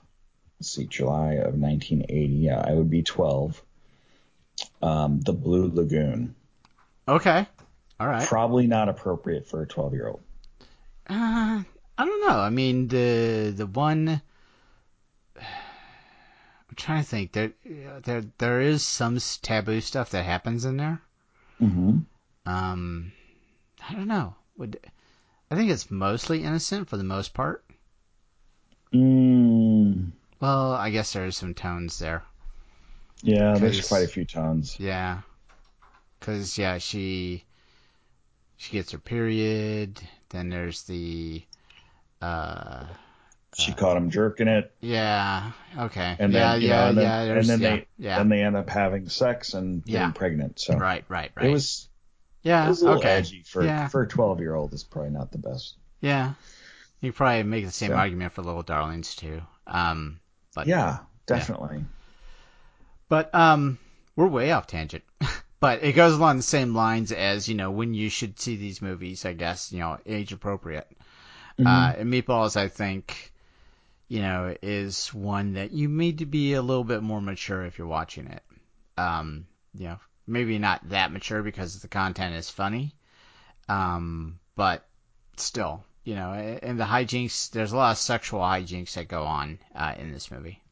Let's 0.60 0.70
see, 0.70 0.86
July 0.86 1.34
of 1.34 1.54
1980. 1.54 2.26
Yeah, 2.34 2.60
I 2.60 2.74
would 2.74 2.90
be 2.90 3.02
12. 3.02 3.62
Um, 4.82 5.20
the 5.20 5.32
Blue 5.32 5.70
Lagoon. 5.72 6.34
Okay. 7.06 7.46
All 8.00 8.08
right. 8.08 8.26
Probably 8.26 8.66
not 8.66 8.88
appropriate 8.88 9.46
for 9.46 9.62
a 9.62 9.66
12 9.66 9.94
year 9.94 10.08
old. 10.08 10.20
Uh, 11.08 11.62
I 11.96 12.04
don't 12.04 12.20
know. 12.28 12.36
I 12.36 12.50
mean, 12.50 12.88
the 12.88 13.52
the 13.56 13.66
one. 13.66 14.20
I'm 15.36 16.76
trying 16.76 17.02
to 17.02 17.08
think. 17.08 17.32
There, 17.32 17.52
there, 18.02 18.24
there 18.36 18.60
is 18.60 18.84
some 18.84 19.18
taboo 19.42 19.80
stuff 19.80 20.10
that 20.10 20.24
happens 20.24 20.64
in 20.64 20.76
there. 20.76 21.00
Mm-hmm. 21.62 21.98
Um, 22.46 23.12
I 23.88 23.94
don't 23.94 24.08
know. 24.08 24.34
Would 24.58 24.78
I 25.50 25.56
think 25.56 25.70
it's 25.70 25.90
mostly 25.90 26.42
innocent 26.42 26.88
for 26.88 26.96
the 26.96 27.04
most 27.04 27.34
part? 27.34 27.62
Mm, 28.92 30.12
Well, 30.40 30.72
I 30.72 30.90
guess 30.90 31.12
there's 31.12 31.36
some 31.36 31.54
tones 31.54 32.00
there. 32.00 32.24
yeah, 33.22 33.58
there's 33.58 33.86
quite 33.88 34.02
a 34.04 34.08
few 34.08 34.24
tones. 34.24 34.76
Yeah. 34.80 35.20
Cause 36.20 36.58
yeah, 36.58 36.78
she 36.78 37.44
she 38.56 38.72
gets 38.72 38.92
her 38.92 38.98
period. 38.98 40.00
Then 40.30 40.50
there's 40.50 40.82
the 40.84 41.42
uh 42.20 42.84
She 43.56 43.72
caught 43.72 43.96
him 43.96 44.10
jerking 44.10 44.48
it, 44.48 44.72
yeah 44.80 45.50
okay 45.76 46.16
and 46.20 46.32
yeah 46.32 46.54
then 46.54 46.62
you 46.62 46.68
yeah 46.68 46.76
know, 46.76 46.88
and 46.88 46.98
then, 46.98 47.04
yeah 47.04 47.22
and 47.38 47.48
then 47.48 47.60
yeah 47.60 47.76
they 47.76 47.86
yeah 47.98 48.18
then 48.18 48.28
they 48.28 48.42
end 48.42 48.56
up 48.56 48.68
having 48.70 49.08
sex 49.08 49.54
and 49.54 49.84
getting 49.84 49.94
Yeah. 49.94 50.12
pregnant. 50.12 50.60
So 50.60 50.74
right 50.78 51.04
right 51.08 51.30
right 51.36 51.46
it 51.46 51.50
was 51.52 51.88
yeah 52.42 52.64
it 52.64 52.68
was 52.68 52.82
a 52.82 52.84
little 52.86 52.98
okay 53.00 53.10
edgy 53.10 53.42
for 53.42 53.64
yeah 53.64 53.88
for 53.88 54.02
a 54.02 54.08
12 54.08 54.40
year 54.40 54.54
old. 54.54 54.72
Is 54.72 54.84
probably 54.84 55.10
not 55.10 55.32
the 55.32 55.38
best. 55.38 55.76
yeah 56.00 56.34
you 57.00 57.12
probably 57.12 57.42
make 57.44 57.64
the 57.64 57.70
same 57.70 57.90
So- 57.90 57.96
argument 57.96 58.32
for 58.32 58.42
Little 58.42 58.62
Darlings 58.62 59.14
too 59.14 59.42
um 59.66 60.20
but 60.54 60.66
Yeah, 60.66 60.98
definitely. 61.26 61.84
But 63.08 63.34
um, 63.34 63.78
we're 64.16 64.26
way 64.26 64.50
off 64.50 64.66
tangent. 64.66 65.04
but 65.60 65.82
it 65.84 65.92
goes 65.92 66.14
along 66.14 66.36
the 66.38 66.42
same 66.42 66.74
lines 66.74 67.12
as 67.12 67.48
you 67.48 67.54
know 67.54 67.70
when 67.70 67.94
you 67.94 68.08
should 68.08 68.40
see 68.40 68.56
these 68.56 68.82
movies. 68.82 69.24
I 69.24 69.34
guess 69.34 69.70
you 69.72 69.78
know 69.78 69.98
age 70.04 70.32
appropriate. 70.32 70.88
Mm-hmm. 71.58 71.66
Uh, 71.66 71.92
and 71.98 72.12
Meatballs, 72.12 72.56
I 72.56 72.68
think, 72.68 73.32
you 74.08 74.20
know, 74.20 74.54
is 74.62 75.12
one 75.14 75.54
that 75.54 75.72
you 75.72 75.88
need 75.88 76.18
to 76.18 76.26
be 76.26 76.54
a 76.54 76.62
little 76.62 76.84
bit 76.84 77.02
more 77.02 77.20
mature 77.20 77.64
if 77.64 77.78
you're 77.78 77.86
watching 77.86 78.26
it. 78.26 78.42
Um, 78.96 79.46
you 79.74 79.86
know, 79.88 79.98
maybe 80.28 80.58
not 80.58 80.88
that 80.90 81.10
mature 81.12 81.42
because 81.42 81.80
the 81.80 81.88
content 81.88 82.34
is 82.34 82.50
funny, 82.50 82.94
um, 83.68 84.38
but 84.54 84.86
still, 85.36 85.84
you 86.04 86.14
know, 86.14 86.32
and 86.32 86.78
the 86.78 86.84
hijinks. 86.84 87.50
There's 87.50 87.72
a 87.72 87.76
lot 87.76 87.92
of 87.92 87.98
sexual 87.98 88.40
hijinks 88.40 88.94
that 88.94 89.08
go 89.08 89.22
on 89.22 89.58
uh, 89.74 89.94
in 89.98 90.12
this 90.12 90.30
movie. 90.30 90.62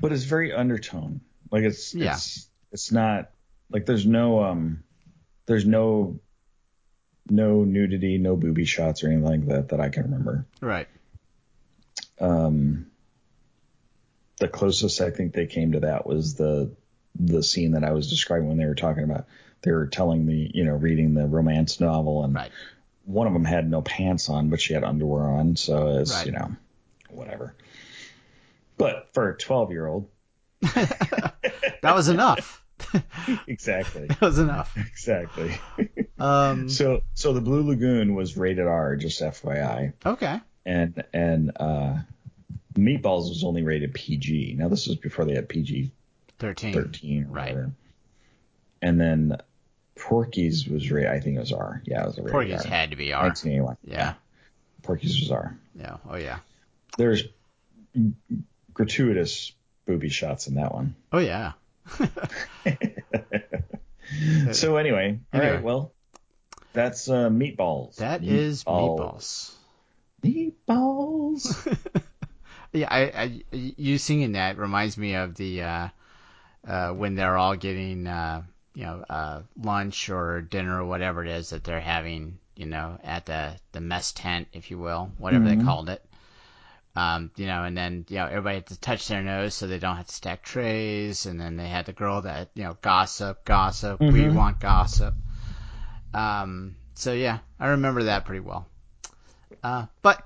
But 0.00 0.12
it's 0.12 0.24
very 0.24 0.52
undertone. 0.52 1.20
Like 1.50 1.64
it's 1.64 1.94
Yeah. 1.94 2.14
it's 2.14 2.48
it's 2.70 2.92
not 2.92 3.30
like 3.70 3.86
there's 3.86 4.06
no 4.06 4.44
um 4.44 4.84
there's 5.46 5.66
no 5.66 6.20
no 7.30 7.64
nudity, 7.64 8.18
no 8.18 8.36
booby 8.36 8.64
shots 8.64 9.02
or 9.02 9.08
anything 9.08 9.24
like 9.24 9.46
that 9.46 9.68
that 9.70 9.80
I 9.80 9.88
can 9.88 10.04
remember. 10.04 10.46
Right. 10.60 10.88
Um, 12.20 12.86
the 14.38 14.48
closest 14.48 15.00
I 15.00 15.10
think 15.10 15.32
they 15.32 15.46
came 15.46 15.72
to 15.72 15.80
that 15.80 16.06
was 16.06 16.34
the 16.34 16.70
the 17.18 17.42
scene 17.42 17.72
that 17.72 17.84
I 17.84 17.92
was 17.92 18.08
describing 18.10 18.48
when 18.48 18.56
they 18.58 18.66
were 18.66 18.74
talking 18.74 19.04
about 19.04 19.26
they 19.62 19.72
were 19.72 19.86
telling 19.86 20.26
the 20.26 20.50
you 20.54 20.64
know 20.64 20.74
reading 20.74 21.14
the 21.14 21.26
romance 21.26 21.80
novel 21.80 22.22
and 22.24 22.34
Right. 22.34 22.50
one 23.04 23.26
of 23.26 23.32
them 23.32 23.44
had 23.44 23.68
no 23.70 23.82
pants 23.82 24.28
on 24.28 24.50
but 24.50 24.60
she 24.60 24.72
had 24.74 24.84
underwear 24.84 25.24
on 25.24 25.56
so 25.56 25.98
it's 25.98 26.12
Right. 26.14 26.26
you 26.26 26.32
know 26.32 26.54
whatever. 27.10 27.54
But 28.76 29.08
for 29.12 29.30
a 29.30 29.36
twelve 29.36 29.70
year 29.72 29.86
old, 29.86 30.08
That 30.62 31.94
was 31.94 32.08
enough. 32.08 32.62
exactly, 33.48 34.06
That 34.06 34.20
was 34.20 34.38
enough. 34.38 34.76
exactly. 34.76 35.52
Um, 36.20 36.68
So 36.68 37.02
so 37.14 37.32
the 37.32 37.40
Blue 37.40 37.62
Lagoon 37.62 38.14
was 38.16 38.36
rated 38.36 38.66
R, 38.66 38.96
just 38.96 39.20
FYI, 39.22 39.92
okay. 40.04 40.40
and 40.66 41.04
and 41.12 41.52
uh, 41.60 41.94
Meatballs 42.74 43.28
was 43.28 43.44
only 43.44 43.62
rated 43.62 43.94
PG. 43.94 44.56
Now 44.58 44.66
this 44.68 44.88
was 44.88 44.96
before 44.96 45.24
they 45.24 45.34
had 45.34 45.48
PG 45.48 45.92
13. 46.38 46.72
13 46.74 47.26
Right. 47.28 47.50
whatever. 47.54 47.72
And 48.82 49.00
then 49.00 49.36
Porky's 49.96 50.66
was 50.68 50.90
rated, 50.90 51.10
I 51.10 51.20
think 51.20 51.36
it 51.36 51.40
was 51.40 51.52
R. 51.52 51.82
Yeah, 51.84 52.04
it 52.04 52.06
was 52.06 52.18
a 52.18 52.22
rated 52.22 52.32
Porky's 52.32 52.64
R. 52.64 52.68
had 52.70 52.90
to 52.90 52.96
be 52.96 53.12
R. 53.12 53.24
1981. 53.24 53.76
Yeah. 53.84 54.14
Porky's 54.82 55.18
was 55.20 55.30
R. 55.32 55.56
Yeah. 55.74 55.96
Oh 56.08 56.16
yeah. 56.16 56.38
There's 56.96 57.24
gratuitous 58.72 59.52
booby 59.86 60.08
shots 60.08 60.46
in 60.46 60.54
that 60.54 60.72
one. 60.72 60.94
Oh 61.12 61.18
yeah. 61.18 61.52
So 64.52 64.76
anyway, 64.76 65.18
all 65.34 65.40
Anyway. 65.40 65.56
right, 65.56 65.62
well, 65.62 65.92
that's 66.72 67.10
uh, 67.10 67.28
Meatballs. 67.28 67.96
That 67.96 68.24
is 68.24 68.64
meatballs. 68.64 69.52
Meatballs. 70.24 71.76
Yeah, 72.70 72.88
I, 72.90 73.00
I, 73.00 73.42
you 73.50 73.96
singing 73.96 74.32
that 74.32 74.58
reminds 74.58 74.98
me 74.98 75.14
of 75.14 75.34
the 75.36 75.62
uh, 75.62 75.88
uh, 76.66 76.90
when 76.92 77.14
they're 77.14 77.36
all 77.36 77.56
getting 77.56 78.06
uh, 78.06 78.42
you 78.74 78.84
know 78.84 79.04
uh, 79.08 79.42
lunch 79.62 80.08
or 80.10 80.40
dinner 80.42 80.80
or 80.82 80.86
whatever 80.86 81.24
it 81.24 81.30
is 81.30 81.50
that 81.50 81.64
they're 81.64 81.80
having, 81.80 82.38
you 82.56 82.66
know, 82.66 82.98
at 83.04 83.26
the 83.26 83.54
the 83.72 83.80
mess 83.80 84.12
tent, 84.12 84.48
if 84.52 84.70
you 84.70 84.78
will, 84.78 85.10
whatever 85.18 85.48
they 85.48 85.56
Mhm. 85.56 85.64
called 85.64 85.88
it. 85.88 86.02
Um, 86.96 87.30
you 87.36 87.46
know, 87.46 87.62
and 87.64 87.76
then 87.76 88.04
you 88.08 88.16
know 88.16 88.26
everybody 88.26 88.56
had 88.56 88.66
to 88.66 88.80
touch 88.80 89.08
their 89.08 89.22
nose 89.22 89.54
so 89.54 89.66
they 89.66 89.78
don't 89.78 89.96
have 89.96 90.06
to 90.08 90.14
stack 90.14 90.42
trays, 90.42 91.26
and 91.26 91.40
then 91.40 91.56
they 91.56 91.68
had 91.68 91.86
the 91.86 91.92
girl 91.92 92.22
that 92.22 92.50
you 92.54 92.64
know 92.64 92.76
gossip, 92.82 93.44
gossip, 93.44 94.00
we 94.10 94.28
Mhm. 94.28 94.30
want 94.30 94.60
gossip. 94.60 95.14
Um, 96.14 96.76
so 96.94 97.12
yeah, 97.12 97.38
I 97.60 97.68
remember 97.68 98.04
that 98.04 98.24
pretty 98.24 98.40
well. 98.40 98.66
Uh, 99.62 99.86
but 100.02 100.22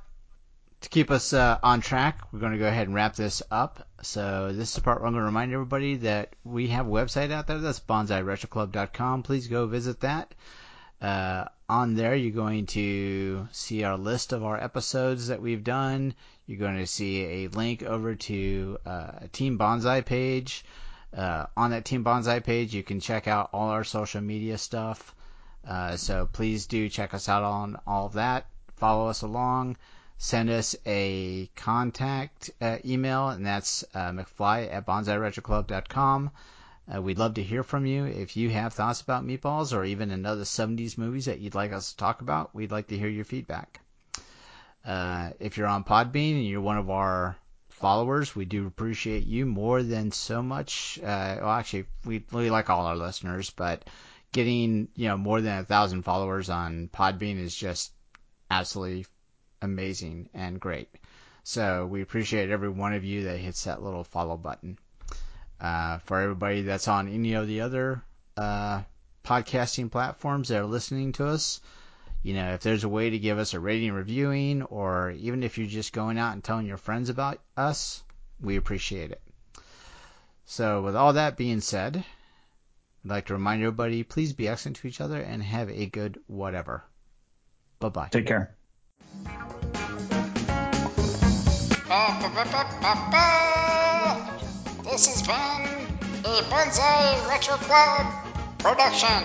to 0.83 0.89
keep 0.89 1.11
us 1.11 1.33
uh, 1.33 1.59
on 1.63 1.81
track, 1.81 2.21
we're 2.33 2.41
going 2.41 2.53
to 2.53 2.59
go 2.59 2.69
ahead 2.69 2.87
and 2.87 2.95
wrap 2.95 3.15
this 3.15 3.43
up. 3.51 3.89
So 4.03 4.53
this 4.53 4.71
is 4.71 4.75
the 4.75 4.81
part 4.81 5.01
where 5.01 5.07
I'm 5.07 5.15
going 5.15 5.23
to 5.23 5.27
remind 5.27 5.53
everybody 5.53 5.97
that 5.97 6.35
we 6.45 6.69
have 6.69 6.87
a 6.87 6.91
website 6.91 7.31
out 7.31 7.47
there. 7.47 7.59
That's 7.59 7.81
banzairetroclub.com. 7.81 9.23
Please 9.23 9.47
go 9.47 9.67
visit 9.67 10.01
that. 10.01 10.35
Uh, 11.01 11.47
on 11.69 11.95
there, 11.95 12.15
you're 12.15 12.31
going 12.31 12.67
to 12.67 13.49
see 13.53 13.83
our 13.85 13.97
list 13.97 14.33
of 14.33 14.45
our 14.45 14.63
episodes 14.63 15.29
that 15.29 15.41
we've 15.41 15.65
done. 15.65 16.15
You're 16.47 16.59
going 16.59 16.79
to 16.79 16.87
see 16.87 17.25
a 17.25 17.49
link 17.49 17.83
over 17.83 18.15
to 18.15 18.79
uh, 18.85 19.11
a 19.23 19.29
Team 19.29 19.59
Banzai 19.59 20.03
page. 20.03 20.65
Uh, 21.17 21.47
on 21.57 21.71
that 21.71 21.85
Team 21.85 22.03
Banzai 22.03 22.41
page, 22.41 22.75
you 22.75 22.83
can 22.83 23.01
check 23.01 23.29
out 23.29 23.51
all 23.53 23.69
our 23.69 23.85
social 23.85 24.21
media 24.21 24.59
stuff. 24.59 25.15
Uh, 25.67 25.97
so 25.97 26.29
please 26.33 26.67
do 26.67 26.89
check 26.89 27.15
us 27.15 27.29
out 27.29 27.43
on 27.45 27.79
all 27.87 28.07
of 28.07 28.15
that. 28.15 28.47
Follow 28.77 29.09
us 29.09 29.23
along. 29.23 29.77
Send 30.25 30.51
us 30.51 30.77
a 30.87 31.51
contact 31.57 32.53
uh, 32.61 32.79
email, 32.85 33.31
and 33.31 33.45
that's 33.45 33.83
uh, 33.93 34.13
McFly 34.13 34.73
at 34.73 34.87
banzairetroclub.com. 34.87 36.31
Uh, 36.95 37.03
we'd 37.03 37.19
love 37.19 37.35
to 37.35 37.43
hear 37.43 37.65
from 37.65 37.87
you. 37.87 38.05
If 38.05 38.37
you 38.37 38.49
have 38.51 38.73
thoughts 38.73 39.01
about 39.01 39.27
meatballs 39.27 39.77
or 39.77 39.83
even 39.83 40.13
another 40.13 40.45
70s 40.45 40.97
movies 40.97 41.25
that 41.25 41.41
you'd 41.41 41.57
like 41.57 41.73
us 41.73 41.91
to 41.91 41.97
talk 41.97 42.21
about, 42.21 42.55
we'd 42.55 42.71
like 42.71 42.87
to 42.87 42.97
hear 42.97 43.09
your 43.09 43.25
feedback. 43.25 43.81
Uh, 44.85 45.31
if 45.41 45.57
you're 45.57 45.67
on 45.67 45.83
Podbean 45.83 46.37
and 46.37 46.47
you're 46.47 46.61
one 46.61 46.79
of 46.79 46.89
our 46.89 47.37
followers, 47.71 48.37
we 48.37 48.45
do 48.45 48.69
appreciate 48.69 49.27
you 49.27 49.45
more 49.45 49.83
than 49.83 50.13
so 50.13 50.41
much. 50.41 51.01
Uh, 51.03 51.39
well, 51.41 51.51
actually, 51.51 51.87
we, 52.05 52.25
really 52.31 52.49
like 52.49 52.71
all 52.71 52.87
our 52.87 52.97
listeners, 52.97 53.51
but 53.51 53.85
getting 54.31 54.87
you 54.95 55.09
know 55.09 55.17
more 55.17 55.41
than 55.41 55.59
a 55.59 55.65
thousand 55.65 56.03
followers 56.03 56.49
on 56.49 56.89
Podbean 56.93 57.41
is 57.41 57.57
just 57.57 57.91
absolutely 58.53 59.05
amazing 59.63 60.29
and 60.35 60.61
great. 60.61 60.89
So 61.45 61.87
we 61.87 62.03
appreciate 62.03 62.51
every 62.51 62.69
one 62.69 62.95
of 62.95 63.05
you 63.05 63.25
that 63.25 63.39
hits 63.39 63.65
that 63.65 63.83
little 63.83 64.05
follow 64.05 64.37
button. 64.37 64.79
Uh, 65.61 65.99
for 65.99 66.21
everybody 66.21 66.63
that's 66.63 66.89
on 66.89 67.09
any 67.09 67.35
of 67.35 67.47
the 67.47 67.61
other 67.61 68.03
uh, 68.37 68.83
podcasting 69.25 69.91
platforms 69.91 70.49
that 70.49 70.61
are 70.61 70.67
listening 70.67 71.13
to 71.13 71.27
us, 71.27 71.61
you 72.23 72.35
know, 72.35 72.55
if 72.55 72.63
there's 72.63 72.85
a 72.85 72.89
way 72.89 73.11
to 73.11 73.19
give 73.19 73.39
us 73.39 73.55
a 73.55 73.61
rating 73.61 73.93
reviewing, 73.93 74.63
or 74.63 75.11
even 75.11 75.43
if 75.43 75.59
you're 75.59 75.67
just 75.67 75.93
going 75.93 76.19
out 76.19 76.33
and 76.33 76.43
telling 76.43 76.67
your 76.67 76.77
friends 76.77 77.09
about 77.09 77.41
us, 77.57 78.03
we 78.41 78.57
appreciate 78.57 79.11
it. 79.11 79.21
So 80.47 80.83
with 80.83 80.97
all 80.97 81.15
that 81.15 81.37
being 81.37 81.61
said, 81.61 82.05
I'd 83.05 83.11
like 83.11 83.27
to 83.27 83.35
remind 83.35 83.63
everybody, 83.63 84.03
please 84.05 84.33
be 84.33 84.49
excellent 84.49 84.77
to 84.79 84.89
each 84.89 85.01
other 85.01 85.21
and 85.21 85.43
have 85.43 85.71
a 85.71 85.87
good 85.87 86.21
whatever. 86.27 86.85
Bye 87.81 87.89
bye. 87.89 88.09
Take 88.11 88.27
care. 88.27 88.55
This 94.93 95.07
has 95.07 95.23
been 95.23 96.25
a 96.25 96.43
Banzai 96.51 97.29
Retro 97.29 97.57
Club 97.57 98.07
production. 98.59 99.23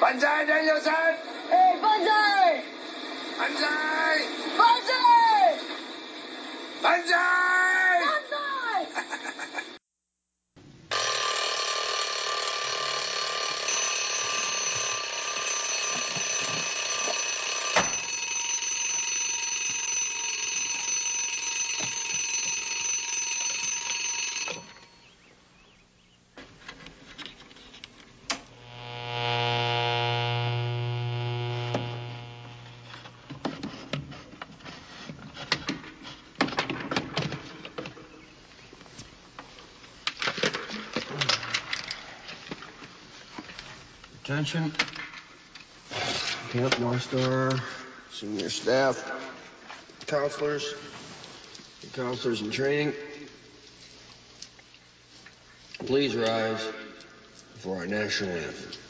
Banzai, 0.00 0.44
Danielson! 0.46 0.92
Hey, 1.50 1.78
Banzai! 1.82 2.62
Banzai! 3.38 4.26
Banzai! 4.56 5.58
Banzai! 6.82 7.57
Attention. 44.38 44.72
Camp 46.50 46.78
North 46.78 47.02
Star, 47.02 47.58
senior 48.12 48.48
staff, 48.48 49.10
counselors, 50.06 50.74
counselors 51.92 52.40
in 52.40 52.52
training. 52.52 52.92
Please 55.80 56.14
rise 56.14 56.64
for 57.56 57.78
our 57.78 57.86
national 57.88 58.30
anthem. 58.30 58.87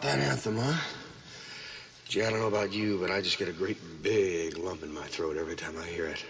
About 0.00 0.12
that 0.12 0.20
anthem, 0.20 0.58
huh? 0.58 0.80
Gee, 2.08 2.22
I 2.22 2.30
don't 2.30 2.38
know 2.38 2.46
about 2.46 2.72
you, 2.72 2.98
but 2.98 3.10
I 3.10 3.20
just 3.20 3.36
get 3.36 3.48
a 3.48 3.52
great 3.52 3.78
big 4.00 4.56
lump 4.56 4.84
in 4.84 4.94
my 4.94 5.04
throat 5.08 5.36
every 5.36 5.56
time 5.56 5.76
I 5.76 5.84
hear 5.86 6.06
it. 6.06 6.24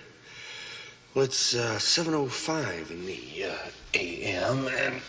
Well, 1.14 1.26
it's 1.26 1.54
uh, 1.54 1.76
7.05 1.78 2.90
in 2.90 3.04
the 3.04 3.44
uh, 3.44 3.54
a.m., 3.92 4.68
and 4.68 5.02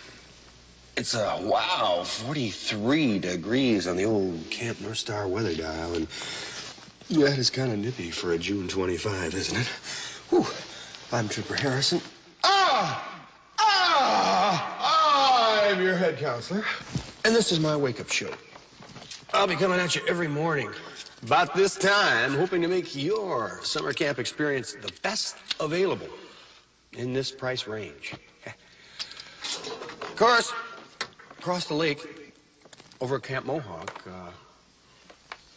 it's 0.97 1.13
a 1.13 1.35
uh, 1.35 1.41
wow, 1.41 2.03
43 2.03 3.19
degrees 3.19 3.87
on 3.87 3.95
the 3.95 4.03
old 4.03 4.49
Camp 4.49 4.81
North 4.81 4.97
Star 4.97 5.25
weather 5.25 5.55
dial, 5.55 5.93
and 5.93 6.07
that 7.11 7.37
is 7.37 7.49
kind 7.49 7.71
of 7.71 7.79
nippy 7.79 8.11
for 8.11 8.33
a 8.33 8.37
June 8.37 8.67
25, 8.67 9.35
isn't 9.35 9.57
it? 9.57 9.67
Whew. 10.31 10.45
I'm 11.13 11.29
Tripper 11.29 11.55
Harrison. 11.55 12.01
Ah! 12.43 13.21
Ah! 13.57 15.63
I'm 15.63 15.81
your 15.81 15.95
head 15.95 16.17
counselor, 16.17 16.65
and 17.23 17.33
this 17.33 17.53
is 17.53 17.61
my 17.61 17.77
wake-up 17.77 18.11
show. 18.11 18.29
I'll 19.31 19.47
be 19.47 19.55
coming 19.55 19.79
at 19.79 19.95
you 19.95 20.01
every 20.07 20.27
morning 20.27 20.71
about 21.21 21.53
this 21.53 21.75
time, 21.75 22.33
hoping 22.33 22.63
to 22.63 22.67
make 22.67 22.95
your 22.95 23.59
summer 23.63 23.93
camp 23.93 24.17
experience 24.17 24.73
the 24.73 24.91
best 25.03 25.35
available 25.59 26.09
in 26.93 27.13
this 27.13 27.31
price 27.31 27.67
range. 27.67 28.15
of 28.45 30.15
course, 30.15 30.51
across 31.37 31.67
the 31.67 31.75
lake, 31.75 31.99
over 32.99 33.17
at 33.17 33.23
Camp 33.23 33.45
Mohawk, 33.45 34.01
uh, 34.07 34.31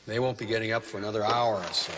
they 0.06 0.18
won't 0.18 0.36
be 0.36 0.46
getting 0.46 0.72
up 0.72 0.82
for 0.82 0.98
another 0.98 1.24
hour 1.24 1.54
or 1.56 1.72
so. 1.72 1.92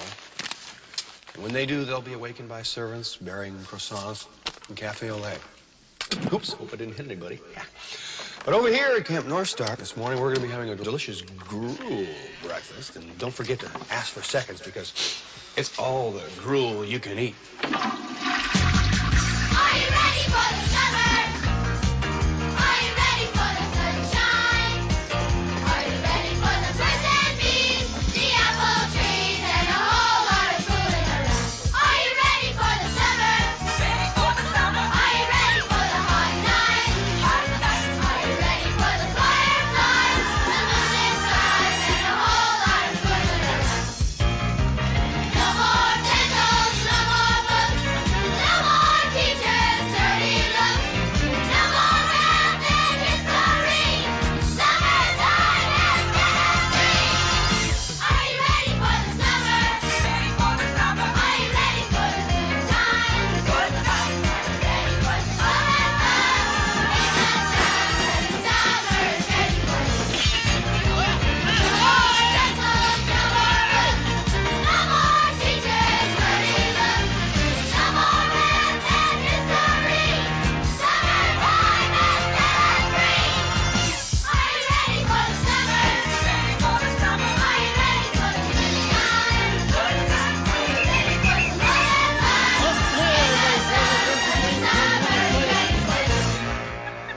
When 1.40 1.52
they 1.52 1.66
do, 1.66 1.84
they'll 1.84 2.00
be 2.00 2.12
awakened 2.12 2.48
by 2.48 2.62
servants 2.62 3.16
bearing 3.16 3.54
croissants 3.64 4.26
and 4.68 4.76
cafe 4.76 5.10
au 5.10 5.16
lait. 5.16 5.40
Oops, 6.32 6.52
hope 6.52 6.72
I 6.72 6.76
didn't 6.76 6.94
hit 6.94 7.06
anybody. 7.06 7.40
But 8.44 8.52
over 8.52 8.68
here 8.68 8.94
at 8.94 9.06
Camp 9.06 9.26
North 9.26 9.48
Star 9.48 9.74
this 9.76 9.96
morning, 9.96 10.20
we're 10.20 10.34
going 10.34 10.42
to 10.42 10.46
be 10.46 10.52
having 10.52 10.68
a 10.68 10.76
delicious 10.76 11.22
gruel 11.48 12.06
breakfast. 12.42 12.94
And 12.94 13.18
don't 13.18 13.32
forget 13.32 13.58
to 13.60 13.70
ask 13.90 14.12
for 14.12 14.22
seconds 14.22 14.60
because 14.60 14.92
it's 15.56 15.78
all 15.78 16.12
the 16.12 16.28
gruel 16.42 16.84
you 16.84 17.00
can 17.00 17.18
eat. 17.18 17.36
Are 17.62 17.70
you 19.78 19.88
ready 19.88 20.20
for 20.28 20.30
the 20.30 20.68
show? 20.68 20.83